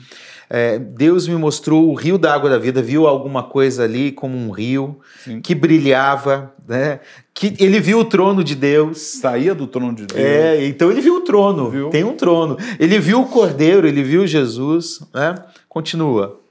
[0.50, 2.82] É, Deus me mostrou o rio da água da vida.
[2.82, 5.42] Viu alguma coisa ali como um rio Sim.
[5.42, 7.02] que brilhava, né?
[7.36, 9.00] Que ele viu o trono de Deus.
[9.00, 10.20] Saía do trono de Deus.
[10.20, 11.70] É, então ele viu o trono.
[11.70, 11.92] Viu?
[11.92, 12.58] Tem um trono.
[12.80, 13.88] Ele viu o cordeiro.
[13.88, 15.02] Ele viu Jesus.
[15.14, 15.36] Né?
[15.70, 16.42] Continua.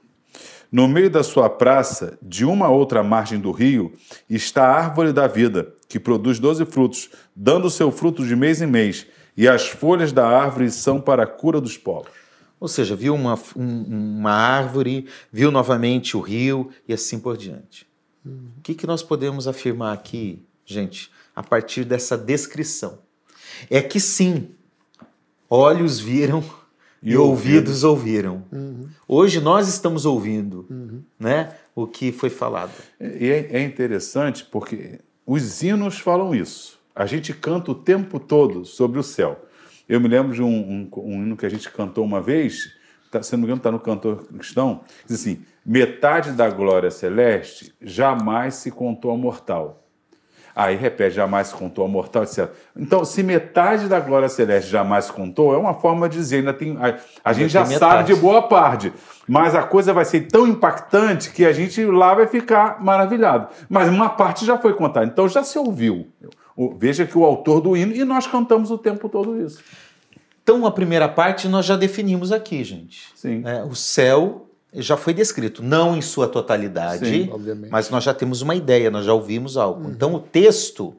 [0.71, 3.91] No meio da sua praça, de uma a outra margem do rio,
[4.29, 8.67] está a árvore da vida, que produz doze frutos, dando seu fruto de mês em
[8.67, 9.05] mês,
[9.37, 12.11] e as folhas da árvore são para a cura dos povos.
[12.59, 13.83] Ou seja, viu uma, um,
[14.17, 17.85] uma árvore, viu novamente o rio e assim por diante.
[18.25, 18.47] Hum.
[18.57, 22.97] O que, que nós podemos afirmar aqui, gente, a partir dessa descrição?
[23.69, 24.49] É que sim,
[25.47, 26.43] olhos viram
[27.01, 28.43] e, e ouvidos ouviram.
[28.51, 28.87] Uhum.
[29.07, 31.03] Hoje nós estamos ouvindo uhum.
[31.19, 32.73] né, o que foi falado.
[32.99, 36.76] E é, é interessante porque os hinos falam isso.
[36.97, 39.45] A gente canta o tempo todo sobre o céu.
[39.87, 42.73] Eu me lembro de um, um, um hino que a gente cantou uma vez,
[43.11, 47.71] tá, se não me engano, está no cantor cristão, diz assim: metade da glória celeste
[47.79, 49.87] jamais se contou a mortal
[50.57, 52.49] Aí repete, jamais contou a mortal, etc.
[52.75, 56.75] Então, se metade da glória celeste jamais contou, é uma forma de dizer, ainda tem.
[56.81, 57.79] A, a gente já metade.
[57.79, 58.91] sabe de boa parte.
[59.27, 63.49] Mas a coisa vai ser tão impactante que a gente lá vai ficar maravilhado.
[63.69, 66.07] Mas uma parte já foi contada, então já se ouviu.
[66.77, 69.59] Veja que o autor do hino, e nós cantamos o tempo todo isso.
[70.41, 73.09] Então, a primeira parte nós já definimos aqui, gente.
[73.15, 73.43] Sim.
[73.45, 77.29] É, o céu já foi descrito, não em sua totalidade, Sim,
[77.69, 79.85] mas nós já temos uma ideia, nós já ouvimos algo.
[79.85, 79.91] Uhum.
[79.91, 80.95] Então o texto,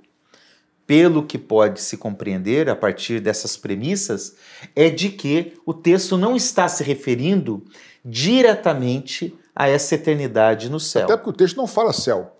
[0.86, 4.36] pelo que pode se compreender a partir dessas premissas,
[4.74, 7.62] é de que o texto não está se referindo
[8.04, 11.04] diretamente a essa eternidade no céu.
[11.04, 12.37] Até porque o texto não fala céu.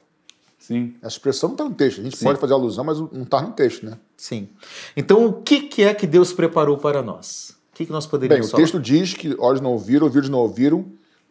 [0.58, 0.94] Sim.
[1.00, 2.00] Essa expressão não está no texto.
[2.00, 2.24] A gente Sim.
[2.24, 3.96] pode fazer alusão, mas não está no texto, né?
[4.16, 4.48] Sim.
[4.96, 7.56] Então, o que, que é que Deus preparou para nós?
[7.72, 10.40] O que, que nós poderíamos Bem, o texto diz que olhos não ouviram, ouvidos não
[10.40, 10.84] ouviram,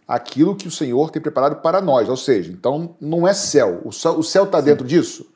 [0.07, 2.07] aquilo que o Senhor tem preparado para nós.
[2.07, 3.81] Ou seja, então não é céu.
[3.83, 5.27] O céu está dentro disso?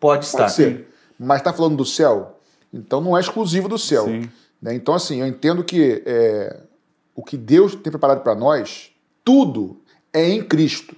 [0.00, 0.38] Pode estar.
[0.38, 0.88] Pode ser.
[1.18, 2.40] Mas está falando do céu?
[2.72, 4.06] Então não é exclusivo do céu.
[4.60, 4.74] Né?
[4.74, 6.60] Então, assim, eu entendo que é,
[7.14, 8.90] o que Deus tem preparado para nós,
[9.24, 9.80] tudo
[10.12, 10.96] é em Cristo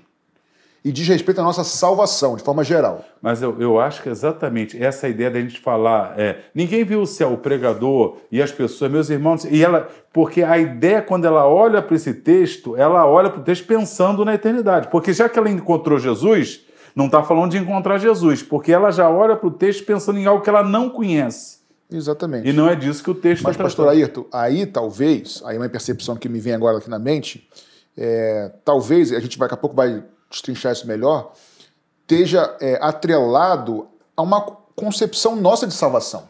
[0.89, 3.05] e diz respeito à nossa salvação, de forma geral.
[3.21, 7.07] Mas eu, eu acho que exatamente essa ideia da gente falar, é, ninguém viu o
[7.07, 11.47] céu, o pregador e as pessoas, meus irmãos, e ela, porque a ideia, quando ela
[11.47, 15.39] olha para esse texto, ela olha para o texto pensando na eternidade, porque já que
[15.39, 16.63] ela encontrou Jesus,
[16.97, 20.25] não está falando de encontrar Jesus, porque ela já olha para o texto pensando em
[20.25, 21.59] algo que ela não conhece.
[21.93, 22.49] Exatamente.
[22.49, 23.91] E não é disso que o texto Mas, está pastor.
[23.91, 27.47] Ayrton, aí talvez, aí uma percepção que me vem agora aqui na mente,
[27.95, 31.33] é, talvez, a gente vai, daqui a pouco vai destrinchar isso melhor,
[32.03, 34.41] esteja é, atrelado a uma
[34.75, 36.29] concepção nossa de salvação.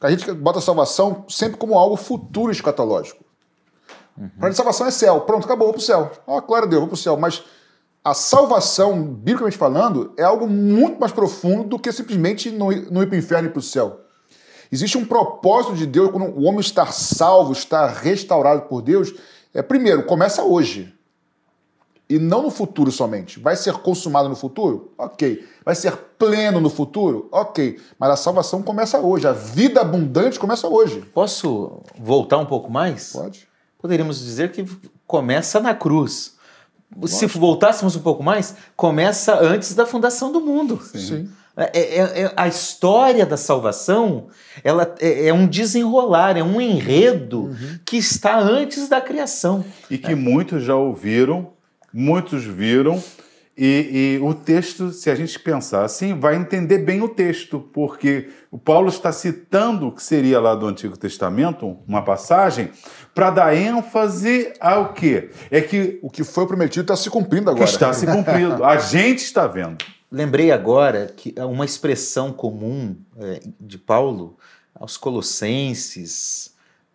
[0.00, 3.24] A gente bota a salvação sempre como algo futuro escatológico.
[4.38, 5.22] Para de salvação é céu.
[5.22, 6.12] Pronto, acabou, vou para o céu.
[6.26, 7.16] Ó, glória a Deus, vou para o céu.
[7.16, 7.42] Mas
[8.04, 13.02] a salvação, biblicamente falando, é algo muito mais profundo do que simplesmente não ir, não
[13.02, 14.00] ir para o inferno e para o céu.
[14.70, 19.14] Existe um propósito de Deus quando o homem está salvo, está restaurado por Deus.
[19.52, 20.94] É, primeiro, começa hoje.
[22.08, 23.40] E não no futuro somente.
[23.40, 24.92] Vai ser consumado no futuro?
[24.98, 25.42] Ok.
[25.64, 27.28] Vai ser pleno no futuro?
[27.32, 27.78] Ok.
[27.98, 29.26] Mas a salvação começa hoje.
[29.26, 31.00] A vida abundante começa hoje.
[31.14, 33.12] Posso voltar um pouco mais?
[33.12, 33.48] Pode.
[33.78, 34.66] Poderíamos dizer que
[35.06, 36.34] começa na cruz.
[37.06, 40.80] Se voltássemos um pouco mais, começa antes da fundação do mundo.
[40.82, 41.28] Sim.
[41.56, 44.26] É, é- é- a história da salvação
[44.64, 49.64] ela é, é um desenrolar, é um enredo que está antes da criação.
[49.88, 51.53] E que muitos já ouviram,
[51.94, 53.00] muitos viram,
[53.56, 58.30] e, e o texto, se a gente pensar assim, vai entender bem o texto, porque
[58.50, 62.70] o Paulo está citando o que seria lá do Antigo Testamento, uma passagem,
[63.14, 65.30] para dar ênfase ao quê?
[65.52, 67.64] É que O que foi prometido está se cumprindo agora.
[67.64, 68.64] está se cumprindo.
[68.64, 69.84] A gente está vendo.
[70.10, 74.36] Lembrei agora que é uma expressão comum é, de Paulo
[74.74, 76.53] aos Colossenses.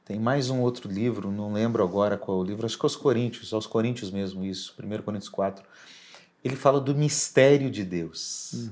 [0.09, 2.95] Tem mais um outro livro, não lembro agora qual é o livro, acho que aos
[2.95, 5.63] Coríntios, aos Coríntios mesmo, isso, 1 Coríntios 4.
[6.43, 8.71] Ele fala do mistério de Deus.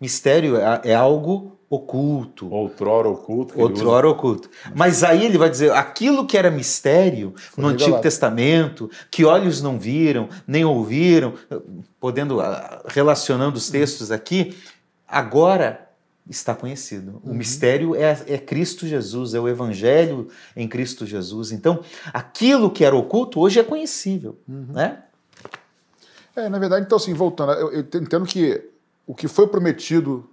[0.00, 3.60] Mistério é, é algo oculto, Outrora oculto.
[3.60, 4.50] outrora oculto.
[4.74, 7.74] Mas aí ele vai dizer aquilo que era mistério no revelado.
[7.74, 11.34] Antigo Testamento, que olhos não viram, nem ouviram,
[12.00, 14.58] podendo ah, relacionando os textos aqui,
[15.06, 15.81] agora
[16.28, 17.20] está conhecido.
[17.24, 21.52] O mistério é, é Cristo Jesus, é o Evangelho em Cristo Jesus.
[21.52, 21.80] Então,
[22.12, 25.02] aquilo que era oculto hoje é conhecível, né?
[26.34, 28.62] É, na verdade, então, assim, voltando, eu, eu entendo que
[29.06, 30.28] o que foi prometido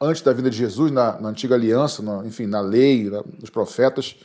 [0.00, 3.50] antes da vinda de Jesus, na, na antiga aliança, na- enfim, na lei, na- nos
[3.50, 4.16] profetas,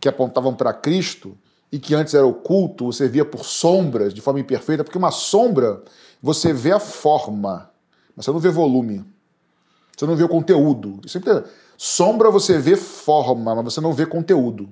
[0.00, 1.36] que apontavam para Cristo
[1.70, 5.82] e que antes era oculto, você via por sombras, de forma imperfeita, porque uma sombra,
[6.22, 7.68] você vê a forma,
[8.16, 9.04] mas você não vê volume.
[9.96, 11.00] Você não vê o conteúdo.
[11.04, 11.44] Isso é.
[11.78, 14.68] Sombra você vê forma, mas você não vê conteúdo.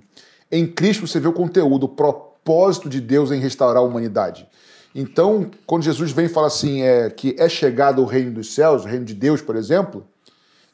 [0.51, 4.47] Em Cristo você vê o conteúdo, o propósito de Deus em restaurar a humanidade.
[4.95, 8.85] Então, quando Jesus vem e fala assim, é, que é chegado o reino dos céus,
[8.85, 10.07] o reino de Deus, por exemplo,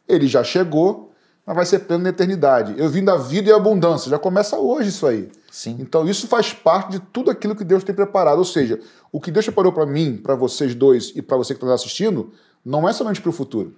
[0.07, 1.11] ele já chegou,
[1.47, 2.75] mas vai ser pleno na eternidade.
[2.77, 5.31] Eu vim da vida e abundância, já começa hoje isso aí.
[5.51, 5.79] Sim.
[5.81, 8.39] Então, isso faz parte de tudo aquilo que Deus tem preparado.
[8.39, 8.79] Ou seja,
[9.11, 12.31] o que Deus preparou para mim, para vocês dois e para você que está assistindo,
[12.65, 13.75] não é somente para o futuro,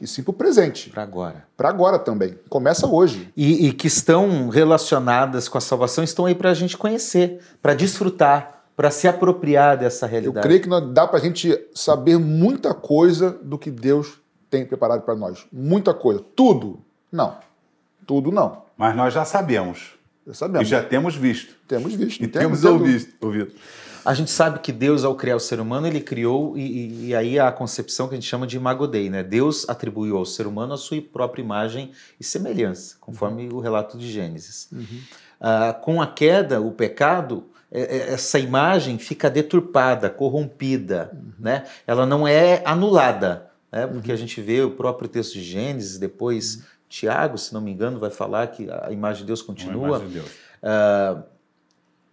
[0.00, 1.44] e sim para o presente, Para agora.
[1.56, 2.38] para agora também.
[2.48, 3.32] Começa hoje.
[3.36, 7.74] E, e que estão relacionadas com a salvação estão aí para a gente conhecer, para
[7.74, 10.46] desfrutar, para se apropriar dessa Eu realidade.
[10.46, 14.18] creio que dá para a gente saber muita coisa do que Deus
[14.50, 15.46] tem preparado para nós.
[15.50, 16.22] Muita coisa.
[16.36, 16.78] Tudo?
[17.10, 17.36] Não.
[18.06, 18.62] Tudo não.
[18.76, 19.94] Mas nós já sabemos.
[20.26, 20.68] Já E sabemos.
[20.68, 21.54] já temos visto.
[21.66, 22.22] Temos visto.
[22.22, 23.06] E temos ouvido.
[23.20, 23.52] ouvido.
[24.06, 27.38] A gente sabe que Deus, ao criar o ser humano, ele criou, e, e- aí
[27.38, 29.22] a concepção que a gente chama de imago Dei, né?
[29.22, 31.90] Deus atribuiu ao ser humano a sua própria imagem
[32.20, 34.68] e semelhança, conforme o relato de Gênesis.
[35.40, 41.64] Ah, com a queda, o pecado, é- é- essa imagem fica deturpada, corrompida, né?
[41.86, 43.86] Ela não é anulada, né?
[43.88, 47.98] Porque a gente vê o próprio texto de Gênesis, depois Tiago, se não me engano,
[47.98, 49.88] vai falar que a imagem de Deus continua.
[49.98, 50.30] imagem de Deus.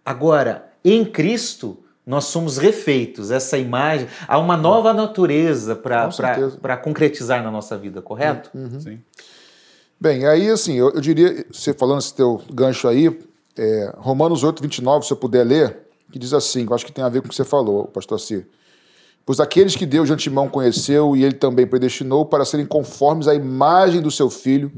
[0.04, 3.30] Agora, em Cristo, nós somos refeitos.
[3.30, 5.74] Essa imagem, há uma nova natureza.
[5.74, 6.58] Uhum.
[6.60, 8.50] para concretizar na nossa vida, correto?
[8.80, 9.00] Sim.
[10.00, 13.16] Bem, aí assim, eu, eu diria, você falando esse teu gancho aí,
[13.56, 15.78] é, Romanos 8, 29, se eu puder ler,
[16.12, 17.86] que diz assim, que eu acho que tem a ver com o que você falou,
[17.86, 18.46] pastor Cir.
[19.24, 23.34] Pois aqueles que Deus de antemão conheceu e ele também predestinou para serem conformes à
[23.34, 24.70] imagem do seu filho,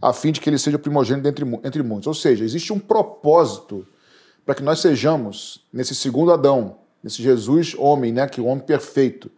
[0.00, 2.06] a fim de que ele seja primogênito entre, entre muitos.
[2.06, 3.84] Ou seja, existe um propósito
[4.48, 8.64] para que nós sejamos, nesse segundo Adão, nesse Jesus homem, né, que é o homem
[8.64, 9.30] perfeito,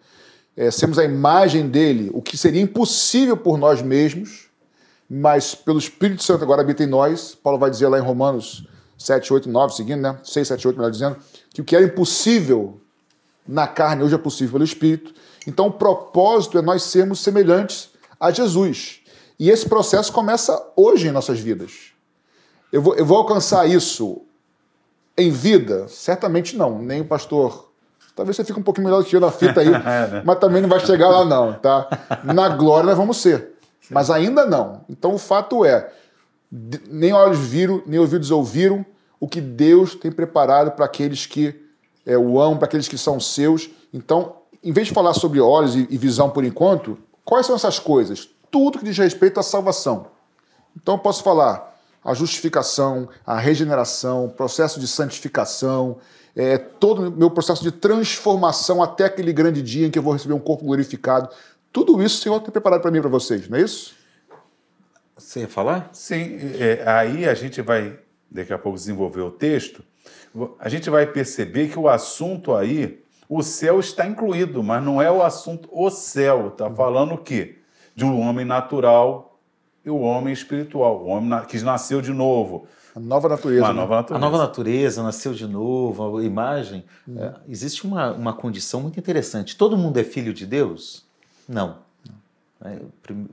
[0.56, 4.46] é, sermos a imagem dele, o que seria impossível por nós mesmos,
[5.10, 7.34] mas pelo Espírito Santo agora habita em nós.
[7.34, 8.64] Paulo vai dizer lá em Romanos
[8.96, 10.16] 7, 8, 9, seguindo, né?
[10.22, 11.16] 6, 7, 8, melhor dizendo,
[11.52, 12.80] que o que era impossível
[13.48, 15.12] na carne hoje é possível pelo Espírito.
[15.44, 19.00] Então o propósito é nós sermos semelhantes a Jesus.
[19.40, 21.90] E esse processo começa hoje em nossas vidas.
[22.72, 24.24] Eu vou, eu vou alcançar isso
[25.16, 25.86] em vida?
[25.88, 26.78] Certamente não.
[26.78, 27.70] Nem o pastor.
[28.14, 29.68] Talvez você fique um pouquinho melhor do que eu na fita aí,
[30.24, 31.88] mas também não vai chegar lá, não, tá?
[32.22, 33.52] Na glória nós vamos ser.
[33.90, 34.82] Mas ainda não.
[34.88, 35.90] Então o fato é,
[36.88, 38.84] nem olhos viram, nem ouvidos ouviram
[39.18, 41.54] o que Deus tem preparado para aqueles que
[42.04, 43.70] é, o amam, para aqueles que são seus.
[43.92, 47.78] Então, em vez de falar sobre olhos e, e visão por enquanto, quais são essas
[47.78, 48.28] coisas?
[48.50, 50.06] Tudo que diz respeito à salvação.
[50.76, 51.69] Então eu posso falar
[52.04, 55.98] a justificação, a regeneração, o processo de santificação,
[56.34, 60.12] é, todo o meu processo de transformação até aquele grande dia em que eu vou
[60.12, 61.28] receber um corpo glorificado.
[61.72, 63.94] Tudo isso o Senhor tem preparado para mim e para vocês, não é isso?
[65.16, 65.90] Você ia falar?
[65.92, 67.98] Sim, é, aí a gente vai,
[68.30, 69.84] daqui a pouco, desenvolver o texto.
[70.58, 75.10] A gente vai perceber que o assunto aí, o céu está incluído, mas não é
[75.10, 76.48] o assunto o céu.
[76.48, 77.58] Está falando o quê?
[77.94, 79.29] De um homem natural
[79.84, 82.66] e o homem espiritual, o homem que nasceu de novo.
[82.94, 83.64] A nova natureza.
[83.64, 83.80] Uma né?
[83.80, 84.26] nova natureza.
[84.26, 86.84] A nova natureza nasceu de novo, a imagem.
[87.08, 87.16] Hum.
[87.18, 89.56] É, existe uma, uma condição muito interessante.
[89.56, 91.04] Todo mundo é filho de Deus?
[91.48, 91.78] Não.
[92.62, 92.78] É,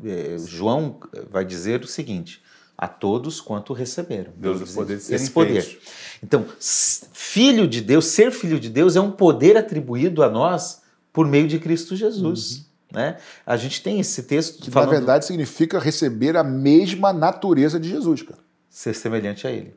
[0.06, 0.98] é, João
[1.30, 2.42] vai dizer o seguinte:
[2.78, 4.32] a todos quanto receberam.
[4.38, 5.80] Deus o poder de ser esse poder.
[6.24, 10.82] Então, filho de Deus, ser filho de Deus é um poder atribuído a nós
[11.12, 12.58] por meio de Cristo Jesus.
[12.58, 12.67] Uhum.
[12.92, 13.18] Né?
[13.46, 14.90] A gente tem esse texto que falando...
[14.90, 18.40] na verdade significa receber a mesma natureza de Jesus, cara.
[18.70, 19.76] Ser semelhante a ele.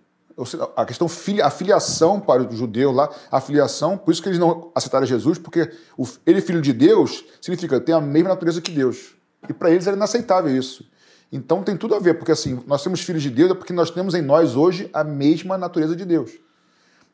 [0.74, 1.06] A questão
[1.42, 5.38] a filiação para o judeu lá, a filiação, por isso que eles não aceitaram Jesus,
[5.38, 9.14] porque o, ele filho de Deus significa ter a mesma natureza que Deus.
[9.48, 10.88] E para eles era inaceitável isso.
[11.32, 13.90] Então tem tudo a ver, porque assim, nós somos filhos de Deus é porque nós
[13.90, 16.30] temos em nós hoje a mesma natureza de Deus.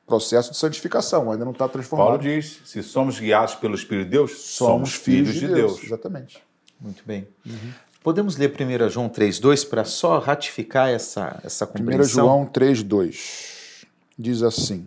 [0.07, 2.09] Processo de santificação, ainda não está transformado.
[2.09, 5.73] Paulo diz: se somos guiados pelo Espírito de Deus, somos, somos filhos, filhos, de, Deus.
[5.73, 5.85] Deus.
[5.85, 6.43] Exatamente.
[6.81, 7.27] Muito bem.
[7.45, 7.73] Uhum.
[8.05, 12.25] Podemos ler 1 João 3,2 para só ratificar essa, essa compreensão?
[12.25, 14.87] 1 João 3,2 diz assim: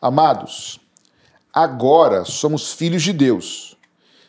[0.00, 0.80] Amados,
[1.52, 3.76] agora somos filhos de Deus,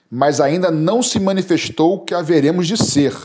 [0.10, 3.16] mas ainda não se manifestou o que haveremos de ser.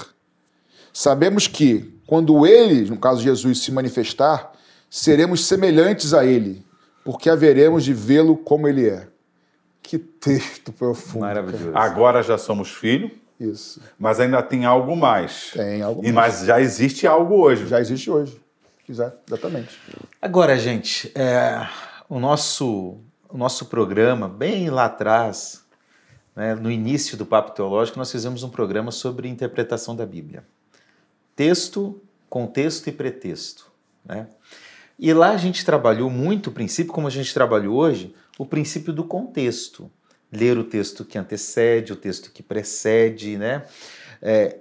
[0.93, 4.53] Sabemos que, quando ele, no caso Jesus, se manifestar,
[4.89, 6.65] seremos semelhantes a ele,
[7.05, 9.09] porque haveremos de vê-lo como ele é.
[9.83, 11.21] Que texto profundo.
[11.21, 11.73] Maravilhoso.
[11.73, 11.85] Cara.
[11.85, 13.13] Agora já somos filhos.
[13.39, 13.81] Isso.
[13.99, 15.51] Mas ainda tem algo mais.
[15.53, 16.39] Tem algo e, mais.
[16.39, 17.67] Mas já existe algo hoje.
[17.67, 18.41] Já existe hoje.
[18.89, 19.79] Exatamente.
[20.21, 21.69] Agora, gente, é,
[22.09, 25.65] o, nosso, o nosso programa, bem lá atrás,
[26.35, 30.45] né, no início do Papo Teológico, nós fizemos um programa sobre interpretação da Bíblia
[31.37, 33.71] texto, contexto e pretexto.
[34.03, 34.27] Né?
[34.99, 38.93] E lá a gente trabalhou muito o princípio, como a gente trabalhou hoje, o princípio
[38.93, 39.91] do contexto.
[40.33, 43.63] Ler o texto que antecede, o texto que precede, né?
[44.21, 44.57] É,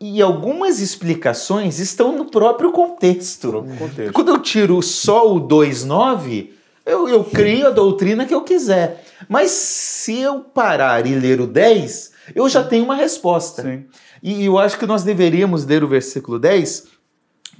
[0.00, 3.50] e algumas explicações estão no próprio contexto.
[3.50, 4.12] próprio contexto.
[4.12, 6.50] Quando eu tiro só o 2,9,
[6.84, 9.04] eu, eu crio a doutrina que eu quiser.
[9.28, 13.62] Mas se eu parar e ler o 10, eu já tenho uma resposta.
[13.62, 13.84] Sim.
[14.22, 16.86] E eu acho que nós deveríamos ler o versículo 10,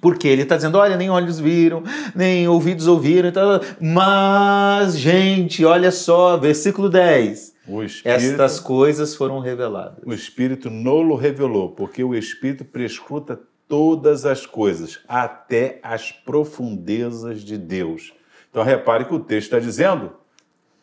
[0.05, 1.83] porque ele está dizendo: olha, nem olhos viram,
[2.15, 7.55] nem ouvidos ouviram, então, mas, gente, olha só, versículo 10.
[7.67, 10.05] Espírito, Estas coisas foram reveladas.
[10.05, 17.57] O Espírito não revelou, porque o Espírito prescruta todas as coisas, até as profundezas de
[17.57, 18.13] Deus.
[18.51, 20.13] Então repare que o texto está dizendo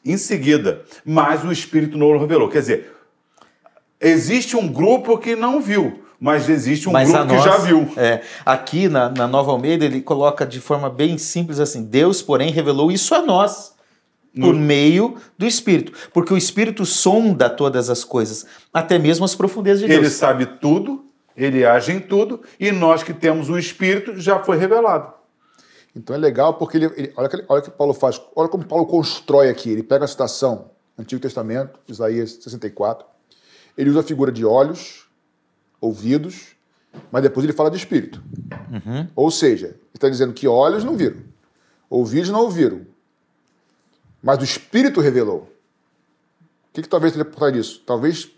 [0.04, 2.50] em seguida, mas o Espírito não revelou.
[2.50, 2.92] Quer dizer,
[4.04, 7.92] Existe um grupo que não viu, mas existe um mas grupo que já viu.
[7.98, 12.52] É, aqui na, na Nova Almeida ele coloca de forma bem simples assim: Deus, porém,
[12.52, 13.74] revelou isso a nós
[14.40, 19.82] por meio do Espírito, porque o Espírito sonda todas as coisas, até mesmo as profundezas
[19.82, 20.00] de Deus.
[20.00, 21.04] Ele sabe tudo,
[21.36, 25.12] ele age em tudo, e nós que temos o Espírito já foi revelado.
[25.96, 28.86] Então é legal porque ele, ele olha, olha o que Paulo faz, olha como Paulo
[28.86, 29.72] constrói aqui.
[29.72, 33.06] Ele pega a citação, Antigo Testamento, Isaías 64,
[33.76, 35.11] ele usa a figura de olhos,
[35.82, 36.56] ouvidos,
[37.12, 38.24] mas depois ele fala de espírito.
[38.72, 39.08] Uhum.
[39.16, 41.22] Ou seja, ele está dizendo que olhos não viram,
[41.90, 42.86] ouvidos não ouviram,
[44.24, 45.52] mas o espírito revelou.
[46.70, 47.82] O que, que talvez ele por trás disso?
[47.86, 48.32] Talvez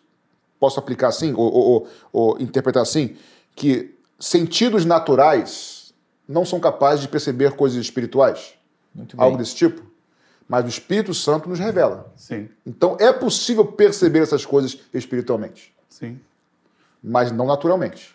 [0.59, 3.17] possa aplicar assim, ou, ou, ou interpretar assim,
[3.55, 5.93] que sentidos naturais
[6.27, 8.53] não são capazes de perceber coisas espirituais.
[9.17, 9.93] Algo desse tipo
[10.47, 12.11] mas o Espírito Santo nos revela.
[12.15, 12.49] Sim.
[12.65, 15.73] Então é possível perceber essas coisas espiritualmente.
[15.89, 16.19] Sim.
[17.03, 18.13] Mas não naturalmente.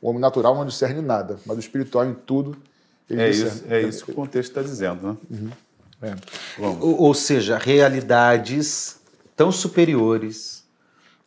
[0.00, 2.56] O homem natural não discerne nada, mas o espiritual em tudo
[3.08, 3.54] ele é discerne.
[3.54, 5.16] Isso, é isso que o contexto está dizendo, né?
[5.30, 5.50] Uhum.
[6.02, 6.16] É.
[6.58, 9.00] Ou, ou, seja, realidades
[9.36, 10.64] tão superiores,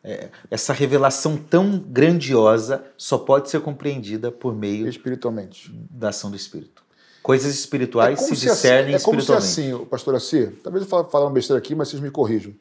[0.04, 6.36] é, essa revelação tão grandiosa só pode ser compreendida por meio espiritualmente da ação do
[6.36, 6.84] Espírito.
[7.22, 11.08] Coisas espirituais é se, discernem assim, É como se assim, pastor Assi, talvez eu fale,
[11.10, 12.54] fale uma besteira aqui, mas vocês me corrijam.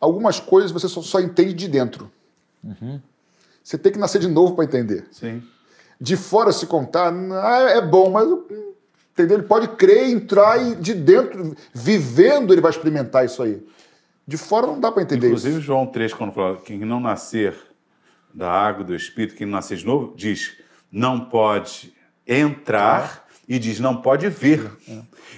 [0.00, 2.10] Algumas coisas você só, só entende de dentro.
[2.64, 3.00] Uhum.
[3.70, 5.06] Você tem que nascer de novo para entender.
[5.12, 5.44] Sim.
[6.00, 8.28] De fora se contar, ah, é bom, mas
[9.12, 9.38] entendeu?
[9.38, 13.62] Ele pode crer, entrar e de dentro, vivendo, ele vai experimentar isso aí.
[14.26, 15.62] De fora não dá para entender Inclusive, isso.
[15.62, 17.54] João 3, quando fala quem não nascer
[18.34, 20.56] da água do Espírito, quem não nascer de novo, diz
[20.90, 21.94] não pode
[22.26, 24.68] entrar e diz não pode ver.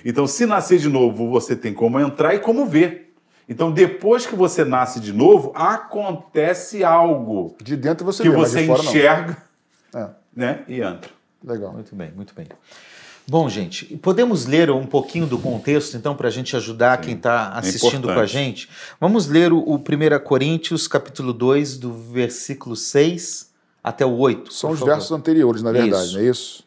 [0.02, 3.11] Então, se nascer de novo, você tem como entrar e como ver.
[3.48, 8.50] Então, depois que você nasce de novo, acontece algo De dentro você que vê, mas
[8.50, 9.36] você de fora enxerga
[9.92, 10.00] não.
[10.00, 11.10] É, né, e entra.
[11.44, 11.72] legal.
[11.72, 12.46] Muito bem, muito bem.
[13.26, 17.50] Bom, gente, podemos ler um pouquinho do contexto, então, para a gente ajudar quem está
[17.50, 18.68] assistindo com a gente?
[19.00, 24.52] Vamos ler o, o 1 Coríntios, capítulo 2, do versículo 6 até o 8.
[24.52, 24.94] São os favor.
[24.94, 26.14] versos anteriores, na verdade, Isso.
[26.14, 26.64] não é isso?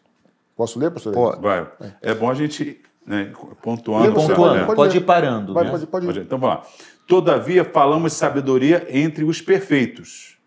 [0.55, 1.13] Posso ler, pastor?
[1.13, 1.41] Pode.
[1.41, 1.67] Vai.
[2.01, 3.31] É bom a gente né,
[3.61, 4.13] pontuando.
[4.13, 4.65] Pontuando?
[4.65, 5.53] Pode pode, ir parando.
[5.53, 5.71] Vai, né?
[5.71, 6.07] pode, pode ir.
[6.07, 6.63] Pode- Então vamos lá.
[7.07, 10.37] Todavia falamos sabedoria entre os perfeitos,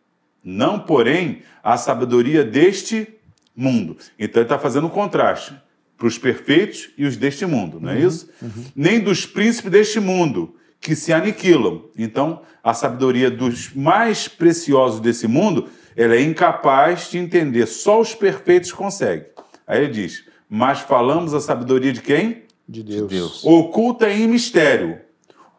[0.42, 3.06] não, porém, a sabedoria deste
[3.54, 3.96] mundo.
[4.18, 5.54] Então ele está fazendo um contraste
[5.96, 8.28] para os perfeitos e os deste mundo, não é isso?
[8.74, 11.84] Nem dos príncipes deste mundo, que se aniquilam.
[11.96, 18.14] Então, a sabedoria dos mais preciosos desse mundo, ela é incapaz de entender, só os
[18.14, 19.26] perfeitos conseguem.
[19.66, 22.44] Aí ele diz: Mas falamos a sabedoria de quem?
[22.68, 23.08] De Deus.
[23.10, 23.44] Deus.
[23.44, 24.98] oculta em mistério,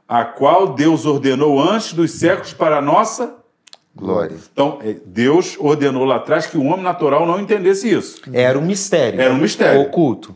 [0.07, 3.35] a qual Deus ordenou antes dos séculos para a nossa.
[3.95, 4.37] Glória.
[4.53, 8.21] Então, eh, Deus ordenou lá atrás que o homem natural não entendesse isso.
[8.31, 9.19] Era um mistério.
[9.19, 9.81] Era um mistério.
[9.81, 10.35] Oculto.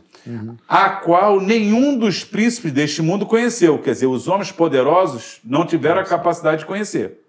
[0.66, 3.78] A qual nenhum dos príncipes deste mundo conheceu.
[3.78, 7.20] Quer dizer, os homens poderosos não tiveram a capacidade de conhecer.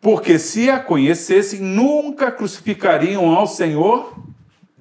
[0.00, 4.14] Porque se a conhecessem, nunca crucificariam ao Senhor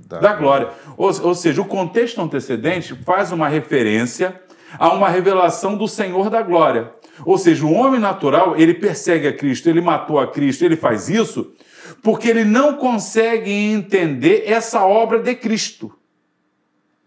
[0.07, 0.69] da glória.
[0.97, 4.41] Ou, ou seja, o contexto antecedente faz uma referência
[4.77, 6.91] a uma revelação do Senhor da glória.
[7.25, 11.09] Ou seja, o homem natural, ele persegue a Cristo, ele matou a Cristo, ele faz
[11.09, 11.53] isso
[12.01, 15.93] porque ele não consegue entender essa obra de Cristo.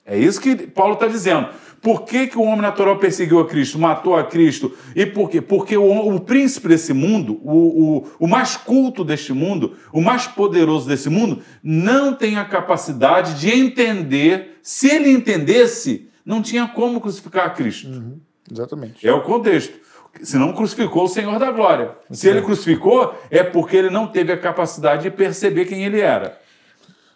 [0.04, 1.48] É isso que Paulo está dizendo.
[1.82, 4.72] Por que, que o homem natural perseguiu a Cristo, matou a Cristo?
[4.94, 5.40] E por quê?
[5.40, 10.28] Porque o, o príncipe desse mundo, o, o, o mais culto deste mundo, o mais
[10.28, 14.60] poderoso desse mundo, não tem a capacidade de entender.
[14.62, 18.20] Se ele entendesse, não tinha como crucificar a Cristo.
[18.48, 19.04] Exatamente.
[19.04, 19.74] É o contexto.
[20.22, 21.96] Se não crucificou o Senhor da glória.
[22.12, 26.38] Se ele crucificou, é porque ele não teve a capacidade de perceber quem ele era.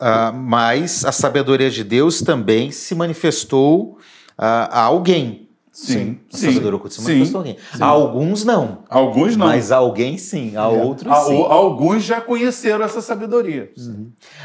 [0.01, 3.99] Ah, mas a sabedoria de Deus também se manifestou
[4.37, 5.43] a alguém.
[5.73, 6.53] Sim, sim,
[6.89, 7.57] sim, alguém.
[7.59, 7.83] sim.
[7.83, 8.79] A alguns não.
[8.89, 9.47] Alguns não.
[9.47, 10.57] Mas alguém sim.
[10.57, 11.43] A outros A- sim.
[11.43, 13.71] alguns já conheceram essa sabedoria.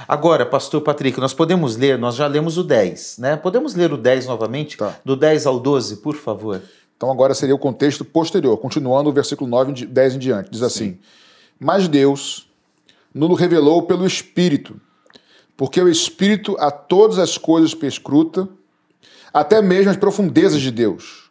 [0.05, 3.37] Agora, pastor Patrick, nós podemos ler, nós já lemos o 10, né?
[3.37, 4.75] Podemos ler o 10 novamente?
[4.75, 4.93] Tá.
[5.05, 6.61] Do 10 ao 12, por favor.
[6.97, 10.51] Então agora seria o contexto posterior, continuando o versículo 9, em di- 10 em diante.
[10.51, 10.97] Diz assim:
[11.57, 12.45] Mas Deus
[13.13, 14.75] nos revelou pelo Espírito,
[15.55, 18.49] porque o Espírito a todas as coisas perscruta,
[19.33, 21.29] até mesmo as profundezas de Deus.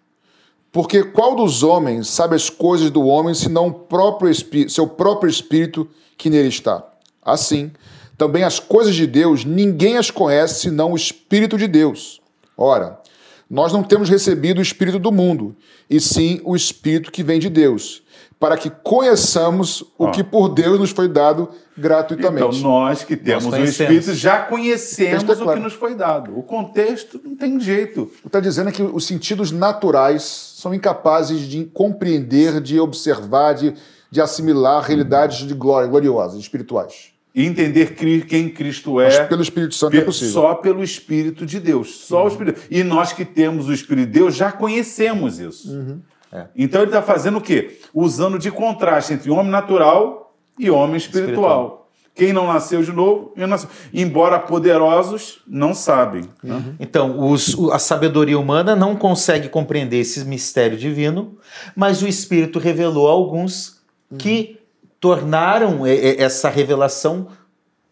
[0.73, 4.33] Porque qual dos homens sabe as coisas do homem, senão o próprio
[4.69, 6.85] seu próprio Espírito que nele está?
[7.23, 7.73] Assim,
[8.17, 12.21] também as coisas de Deus, ninguém as conhece senão o Espírito de Deus.
[12.57, 13.01] Ora,
[13.49, 15.57] nós não temos recebido o Espírito do mundo,
[15.89, 18.03] e sim o Espírito que vem de Deus,
[18.41, 20.11] para que conheçamos o Ó.
[20.11, 22.57] que por Deus nos foi dado gratuitamente.
[22.59, 23.95] Então, nós que temos o conhecemos.
[23.95, 25.59] Espírito já conhecemos Texto é o claro.
[25.59, 26.39] que nos foi dado.
[26.39, 28.05] O contexto não tem jeito.
[28.05, 30.23] O que está dizendo é que os sentidos naturais
[30.57, 33.75] são incapazes de compreender, de observar, de,
[34.11, 37.11] de assimilar realidades de glória, gloriosas, espirituais.
[37.35, 40.33] E entender quem Cristo Mas é pelo Espírito Santo é possível.
[40.33, 42.07] só pelo Espírito de Deus.
[42.07, 42.61] Só o Espírito.
[42.71, 45.71] E nós que temos o Espírito de Deus já conhecemos isso.
[45.71, 46.01] Uhum.
[46.33, 46.47] É.
[46.57, 47.79] Então ele está fazendo o quê?
[47.95, 51.29] Usando de contraste entre homem natural e homem espiritual.
[51.31, 51.81] Espiritual.
[52.15, 53.69] Quem não nasceu de novo, nasceu.
[53.95, 56.25] embora poderosos, não sabem.
[56.43, 56.75] né?
[56.79, 61.39] Então, os- a sabedoria humana não consegue compreender esse mistério divino,
[61.75, 63.81] mas o Espírito revelou a alguns
[64.19, 64.59] que
[64.99, 67.29] tornaram e- e- essa revelação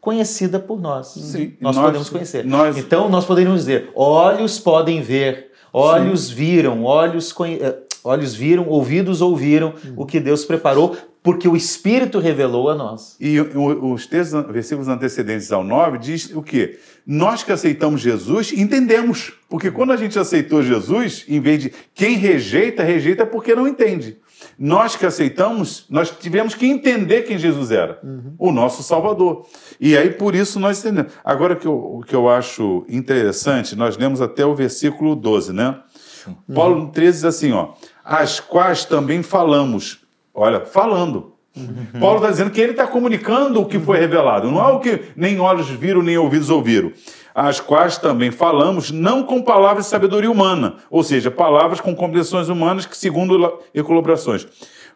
[0.01, 1.09] conhecida por nós.
[1.09, 1.55] Sim.
[1.61, 2.45] Nós, Nós- podemos conhecer.
[2.45, 8.69] nós- Então, nós poderíamos dizer: olhos podem ver, olhos viram, olhos, conhe- eh, olhos viram,
[8.69, 13.17] ouvidos ouviram o que Deus preparou, porque o Espírito revelou a nós.
[13.21, 16.79] E o- os textos, versículos antecedentes ao 9 diz o quê?
[17.07, 19.33] Nós que aceitamos Jesus, entendemos.
[19.49, 24.19] Porque quando a gente aceitou Jesus, em vez de quem rejeita, rejeita porque não entende.
[24.57, 28.01] Nós que aceitamos, nós tivemos que entender quem Jesus era,
[28.39, 29.45] o nosso Salvador.
[29.81, 31.13] E aí por isso nós entendemos.
[31.25, 35.53] Agora o que eu, o que eu acho interessante, nós lemos até o versículo 12,
[35.53, 35.81] né?
[36.55, 37.73] Paulo no 13 diz assim, ó,
[38.09, 39.99] as quais também falamos.
[40.35, 41.35] Olha, falando.
[41.55, 42.01] Uhum.
[42.01, 45.03] Paulo está dizendo que ele está comunicando o que foi revelado, não é o que
[45.15, 46.91] nem olhos viram, nem ouvidos ouviram.
[47.35, 52.49] As quais também falamos, não com palavras de sabedoria humana, ou seja, palavras com compreensões
[52.49, 54.47] humanas que, segundo equilibrações,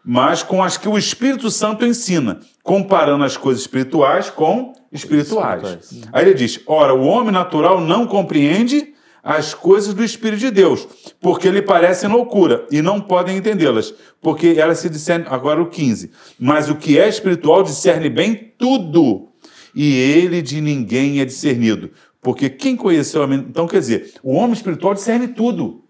[0.03, 6.03] mas com as que o Espírito Santo ensina, comparando as coisas espirituais com espirituais.
[6.11, 8.92] Aí ele diz: ora, o homem natural não compreende
[9.23, 10.85] as coisas do Espírito de Deus,
[11.21, 15.27] porque lhe parecem loucura e não podem entendê-las, porque elas se discernem.
[15.29, 16.11] Agora o 15.
[16.37, 19.29] Mas o que é espiritual discerne bem tudo,
[19.73, 21.91] e ele de ninguém é discernido.
[22.21, 25.83] Porque quem conheceu a Então, quer dizer, o homem espiritual discerne tudo.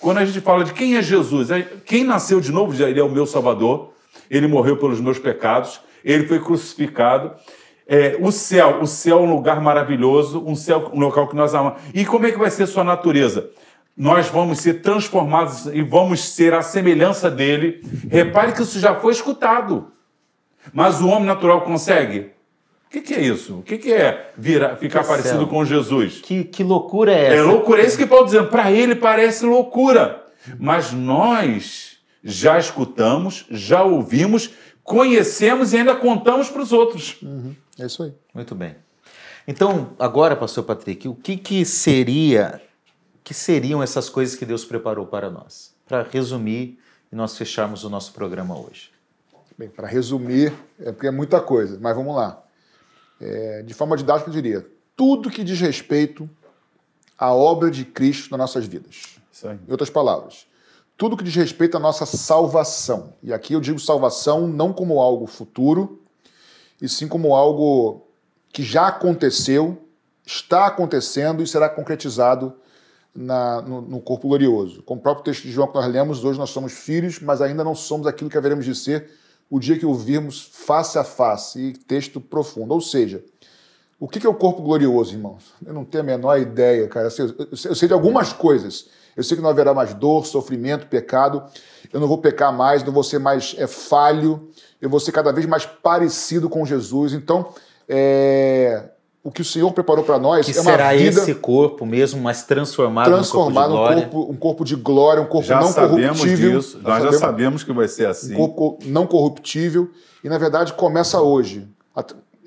[0.00, 1.48] Quando a gente fala de quem é Jesus,
[1.86, 3.92] quem nasceu de novo, ele é o meu Salvador,
[4.28, 7.32] ele morreu pelos meus pecados, ele foi crucificado,
[7.86, 11.54] é, o céu, o céu é um lugar maravilhoso, um céu, um local que nós
[11.54, 11.80] amamos.
[11.92, 13.50] E como é que vai ser sua natureza?
[13.96, 17.82] Nós vamos ser transformados e vamos ser a semelhança dele.
[18.10, 19.92] Repare que isso já foi escutado.
[20.72, 22.32] Mas o homem natural consegue?
[22.86, 23.58] O que, que é isso?
[23.58, 25.46] O que, que é virar, ficar que parecido céu.
[25.46, 26.20] com Jesus?
[26.22, 27.34] Que, que loucura é essa?
[27.36, 28.48] É loucura, é isso que Paulo dizendo.
[28.48, 30.24] Para ele parece loucura.
[30.58, 34.50] Mas nós já escutamos, já ouvimos,
[34.84, 37.20] conhecemos e ainda contamos para os outros.
[37.22, 37.56] Uhum.
[37.78, 38.14] É isso aí.
[38.32, 38.76] Muito bem.
[39.48, 42.62] Então, agora, pastor Patrick, o que, que seria,
[43.24, 45.74] que seriam essas coisas que Deus preparou para nós?
[45.86, 46.78] Para resumir
[47.10, 48.92] e nós fecharmos o nosso programa hoje.
[49.56, 52.42] Bem, para resumir, é porque é muita coisa, mas vamos lá.
[53.20, 54.66] É, de forma didática, eu diria:
[54.96, 56.28] tudo que diz respeito
[57.16, 59.16] à obra de Cristo nas nossas vidas.
[59.44, 60.46] Em outras palavras,
[60.96, 63.14] tudo que diz respeito à nossa salvação.
[63.22, 66.00] E aqui eu digo salvação não como algo futuro,
[66.80, 68.06] e sim como algo
[68.52, 69.78] que já aconteceu,
[70.24, 72.54] está acontecendo e será concretizado
[73.14, 74.82] na, no, no, corpo glorioso.
[74.82, 77.62] Como o próprio texto de João que nós lemos, hoje nós somos filhos, mas ainda
[77.62, 79.10] não somos aquilo que haveremos de ser
[79.50, 81.60] o dia que o virmos face a face.
[81.60, 82.72] E texto profundo.
[82.72, 83.24] Ou seja,
[83.98, 85.54] o que é o corpo glorioso, irmãos?
[85.64, 87.08] Eu não tenho a menor ideia, cara.
[87.08, 88.86] Eu sei de algumas coisas.
[89.16, 91.44] Eu sei que não haverá mais dor, sofrimento, pecado.
[91.92, 94.50] Eu não vou pecar mais, não vou ser mais é, falho
[94.84, 97.14] eu vou ser cada vez mais parecido com Jesus.
[97.14, 97.48] Então,
[97.88, 98.90] é,
[99.22, 102.20] o que o Senhor preparou para nós que é uma será vida esse corpo mesmo,
[102.20, 103.96] mas transformado, transformado um corpo de glória.
[103.96, 106.58] Um corpo, um corpo de glória, um corpo já não sabemos corruptível.
[106.58, 106.80] Disso.
[106.82, 108.34] Nós já sabemos que vai ser assim.
[108.34, 109.90] Um corpo não corruptível.
[110.22, 111.66] E, na verdade, começa hoje.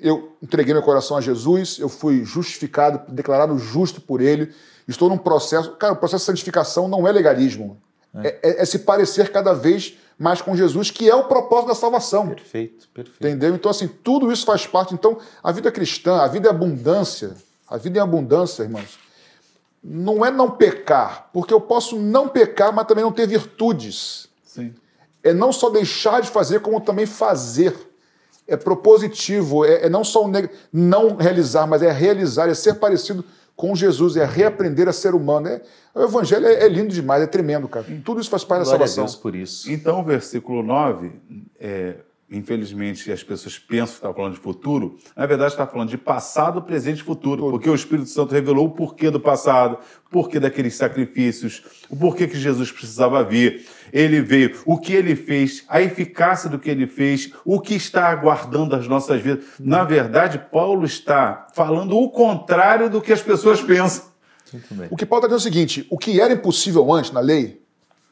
[0.00, 4.52] Eu entreguei meu coração a Jesus, eu fui justificado, declarado justo por Ele.
[4.86, 5.72] Estou num processo...
[5.72, 7.80] Cara, o processo de santificação não é legalismo.
[8.22, 11.68] É, é, é, é se parecer cada vez mas com Jesus, que é o propósito
[11.68, 12.26] da salvação.
[12.26, 13.24] Perfeito, perfeito.
[13.24, 13.54] Entendeu?
[13.54, 14.92] Então, assim, tudo isso faz parte.
[14.92, 17.36] Então, a vida cristã, a vida é abundância,
[17.68, 18.98] a vida em abundância, irmãos,
[19.82, 24.28] não é não pecar, porque eu posso não pecar, mas também não ter virtudes.
[24.42, 24.74] Sim.
[25.22, 27.87] É não só deixar de fazer, como também fazer.
[28.48, 30.28] É propositivo, é, é não só
[30.72, 33.24] não realizar, mas é realizar, é ser parecido
[33.54, 35.48] com Jesus, é reaprender a ser humano.
[35.48, 35.60] É,
[35.94, 37.84] o evangelho é, é, lindo demais, é tremendo, cara.
[38.04, 39.04] Tudo isso faz parte Glória da salvação.
[39.04, 39.70] A Deus por isso.
[39.70, 41.12] Então, o versículo 9,
[41.60, 41.96] é,
[42.30, 46.60] infelizmente as pessoas pensam que está falando de futuro, na verdade está falando de passado,
[46.60, 50.74] presente e futuro, porque o Espírito Santo revelou o porquê do passado, o porquê daqueles
[50.74, 53.66] sacrifícios, o porquê que Jesus precisava vir.
[53.90, 58.08] Ele veio, o que ele fez, a eficácia do que ele fez, o que está
[58.08, 59.44] aguardando as nossas vidas.
[59.58, 64.04] Na verdade, Paulo está falando o contrário do que as pessoas pensam.
[64.90, 67.62] O que Paulo está dizendo é o seguinte: o que era impossível antes na lei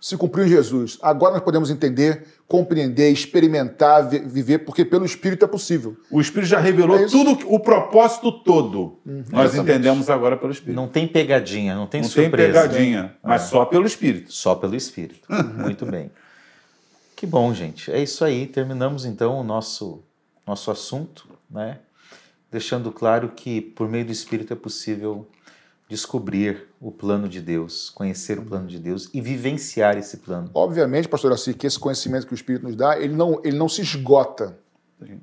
[0.06, 0.98] se cumpriu em Jesus.
[1.02, 5.96] Agora nós podemos entender, compreender, experimentar, viver, porque pelo Espírito é possível.
[6.08, 9.00] O Espírito já revelou é tudo, o propósito todo.
[9.04, 9.58] Uhum, nós exatamente.
[9.58, 10.76] entendemos agora pelo Espírito.
[10.76, 12.52] Não tem pegadinha, não tem não surpresa.
[12.52, 13.10] Não tem pegadinha, né?
[13.20, 13.46] mas é.
[13.46, 14.32] só pelo Espírito.
[14.32, 15.26] Só pelo Espírito.
[15.58, 16.08] Muito bem.
[17.16, 17.90] Que bom, gente.
[17.90, 18.46] É isso aí.
[18.46, 20.04] Terminamos então o nosso,
[20.46, 21.80] nosso assunto, né?
[22.48, 25.26] Deixando claro que por meio do Espírito é possível
[25.88, 30.50] descobrir o plano de Deus, conhecer o plano de Deus e vivenciar esse plano.
[30.52, 33.68] Obviamente, pastor Assi, que esse conhecimento que o Espírito nos dá, ele não, ele não
[33.68, 34.58] se esgota.
[35.00, 35.20] Uhum.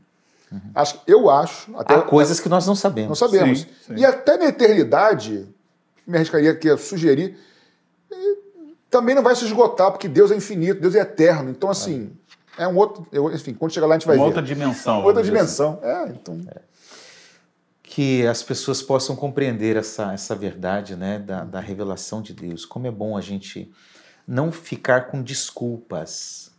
[0.74, 1.76] Acho, eu acho...
[1.76, 3.10] Até, Há coisas que nós não sabemos.
[3.10, 3.62] Não sabemos.
[3.62, 3.96] Sim, sim.
[3.98, 5.46] E até na eternidade,
[6.08, 7.38] me arriscaria aqui a sugerir,
[8.90, 11.50] também não vai se esgotar, porque Deus é infinito, Deus é eterno.
[11.50, 12.12] Então, assim,
[12.58, 13.06] é, é um outro...
[13.12, 14.28] Eu, enfim, quando chegar lá a gente vai Uma ver.
[14.28, 15.04] outra dimensão.
[15.04, 15.80] Outra dimensão.
[15.82, 16.12] Assim.
[16.12, 16.40] É, então...
[16.48, 16.73] É
[17.84, 22.66] que as pessoas possam compreender essa, essa verdade né, da, da revelação de Deus.
[22.66, 23.70] Como é bom a gente
[24.26, 26.52] não ficar com desculpas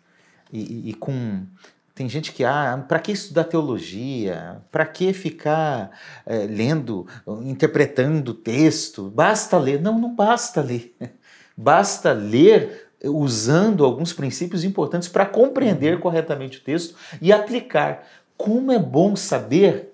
[0.53, 1.47] e, e, com.
[1.95, 4.63] Tem gente que, ah, para que estudar teologia?
[4.71, 5.91] Para que ficar
[6.27, 7.07] é, lendo,
[7.43, 9.11] interpretando o texto?
[9.11, 9.81] Basta ler.
[9.81, 10.95] Não, não basta ler.
[11.57, 18.05] Basta ler usando alguns princípios importantes para compreender corretamente o texto e aplicar.
[18.37, 19.94] Como é bom saber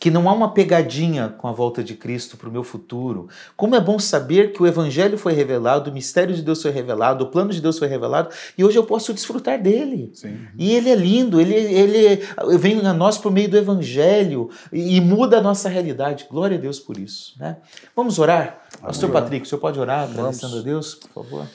[0.00, 3.28] que não há uma pegadinha com a volta de Cristo para o meu futuro.
[3.54, 7.24] Como é bom saber que o Evangelho foi revelado, o mistério de Deus foi revelado,
[7.24, 10.10] o plano de Deus foi revelado e hoje eu posso desfrutar dele.
[10.14, 10.38] Sim.
[10.56, 12.22] E ele é lindo, ele, ele
[12.58, 16.26] vem a nós por meio do Evangelho e, e muda a nossa realidade.
[16.30, 17.38] Glória a Deus por isso.
[17.38, 17.58] Né?
[17.94, 18.62] Vamos orar?
[18.78, 18.86] Amém.
[18.86, 21.46] Pastor Patrick, o senhor pode orar agradecendo a Deus, por favor?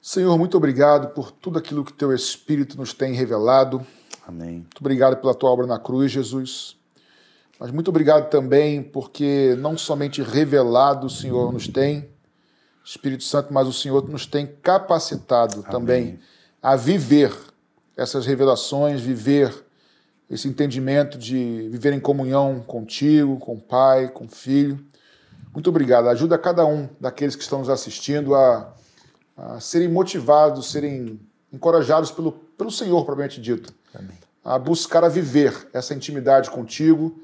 [0.00, 3.84] Senhor, muito obrigado por tudo aquilo que teu Espírito nos tem revelado.
[4.28, 4.58] Amém.
[4.58, 6.76] Muito obrigado pela tua obra na cruz, Jesus.
[7.58, 12.08] Mas muito obrigado também porque não somente revelado o Senhor nos tem,
[12.84, 15.70] Espírito Santo, mas o Senhor nos tem capacitado Amém.
[15.70, 16.18] também
[16.62, 17.32] a viver
[17.96, 19.54] essas revelações, viver
[20.28, 24.78] esse entendimento de viver em comunhão contigo, com o Pai, com o Filho.
[25.52, 26.08] Muito obrigado.
[26.08, 28.74] Ajuda cada um daqueles que estão nos assistindo a
[29.36, 31.20] a serem motivados, serem
[31.52, 34.16] encorajados pelo, pelo Senhor, propriamente dito, Amém.
[34.44, 37.20] a buscar a viver essa intimidade contigo,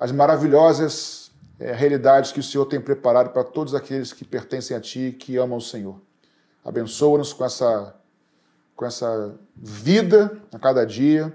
[0.00, 1.30] as maravilhosas
[1.60, 5.12] é, realidades que o Senhor tem preparado para todos aqueles que pertencem a Ti e
[5.12, 6.00] que amam o Senhor.
[6.64, 7.94] Abençoa-nos com essa,
[8.74, 11.32] com essa vida a cada dia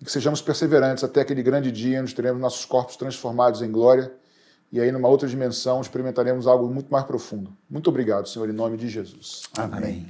[0.00, 4.12] e que sejamos perseverantes até aquele grande dia onde teremos nossos corpos transformados em glória
[4.72, 7.54] e aí, numa outra dimensão, experimentaremos algo muito mais profundo.
[7.68, 9.42] Muito obrigado, Senhor, em nome de Jesus.
[9.54, 9.78] Amém.
[9.78, 10.06] Amém.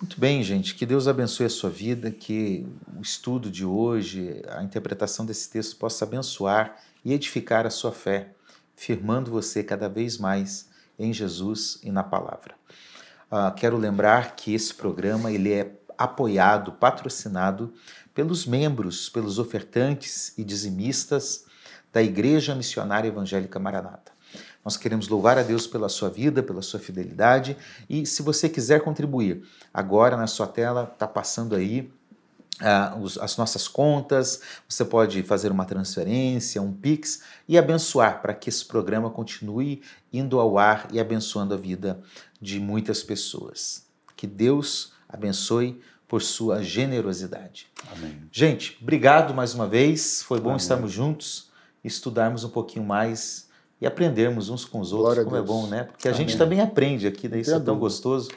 [0.00, 0.74] Muito bem, gente.
[0.74, 2.66] Que Deus abençoe a sua vida, que
[2.98, 8.32] o estudo de hoje, a interpretação desse texto possa abençoar e edificar a sua fé,
[8.74, 12.56] firmando você cada vez mais em Jesus e na palavra.
[13.30, 17.72] Uh, quero lembrar que esse programa ele é apoiado, patrocinado
[18.12, 21.44] pelos membros, pelos ofertantes e dizimistas
[21.92, 24.10] da Igreja Missionária Evangélica Maranata.
[24.64, 27.56] Nós queremos louvar a Deus pela sua vida, pela sua fidelidade
[27.88, 31.88] e se você quiser contribuir, agora na sua tela está passando aí
[33.00, 38.48] Os, as nossas contas, você pode fazer uma transferência, um Pix e abençoar para que
[38.48, 39.82] esse programa continue
[40.12, 42.00] indo ao ar e abençoando a vida
[42.40, 43.86] de muitas pessoas.
[44.16, 47.66] Que Deus abençoe por sua generosidade.
[47.92, 48.22] Amém.
[48.32, 50.58] Gente, obrigado mais uma vez, foi bom Amém.
[50.58, 51.46] estarmos juntos
[51.86, 53.46] estudarmos um pouquinho mais
[53.80, 55.84] e aprendermos uns com os outros, Glória como é bom, né?
[55.84, 56.26] Porque a Amém.
[56.26, 57.40] gente também aprende aqui, né?
[57.40, 58.30] Isso é tão gostoso.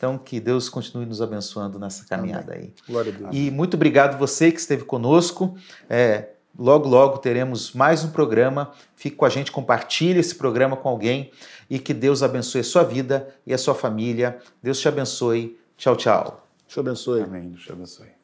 [0.00, 2.68] Então, que Deus continue nos abençoando nessa caminhada Amém.
[2.68, 2.74] aí.
[2.88, 3.30] Glória a Deus.
[3.34, 5.54] E muito obrigado você que esteve conosco.
[5.90, 8.72] É, logo, logo teremos mais um programa.
[8.96, 11.30] Fique com a gente, compartilhe esse programa com alguém
[11.68, 14.38] e que Deus abençoe a sua vida e a sua família.
[14.62, 15.60] Deus te abençoe.
[15.76, 16.46] Tchau, tchau.
[16.60, 17.20] Deus te abençoe.
[17.20, 17.50] Amém.
[17.50, 18.19] Deus te abençoe.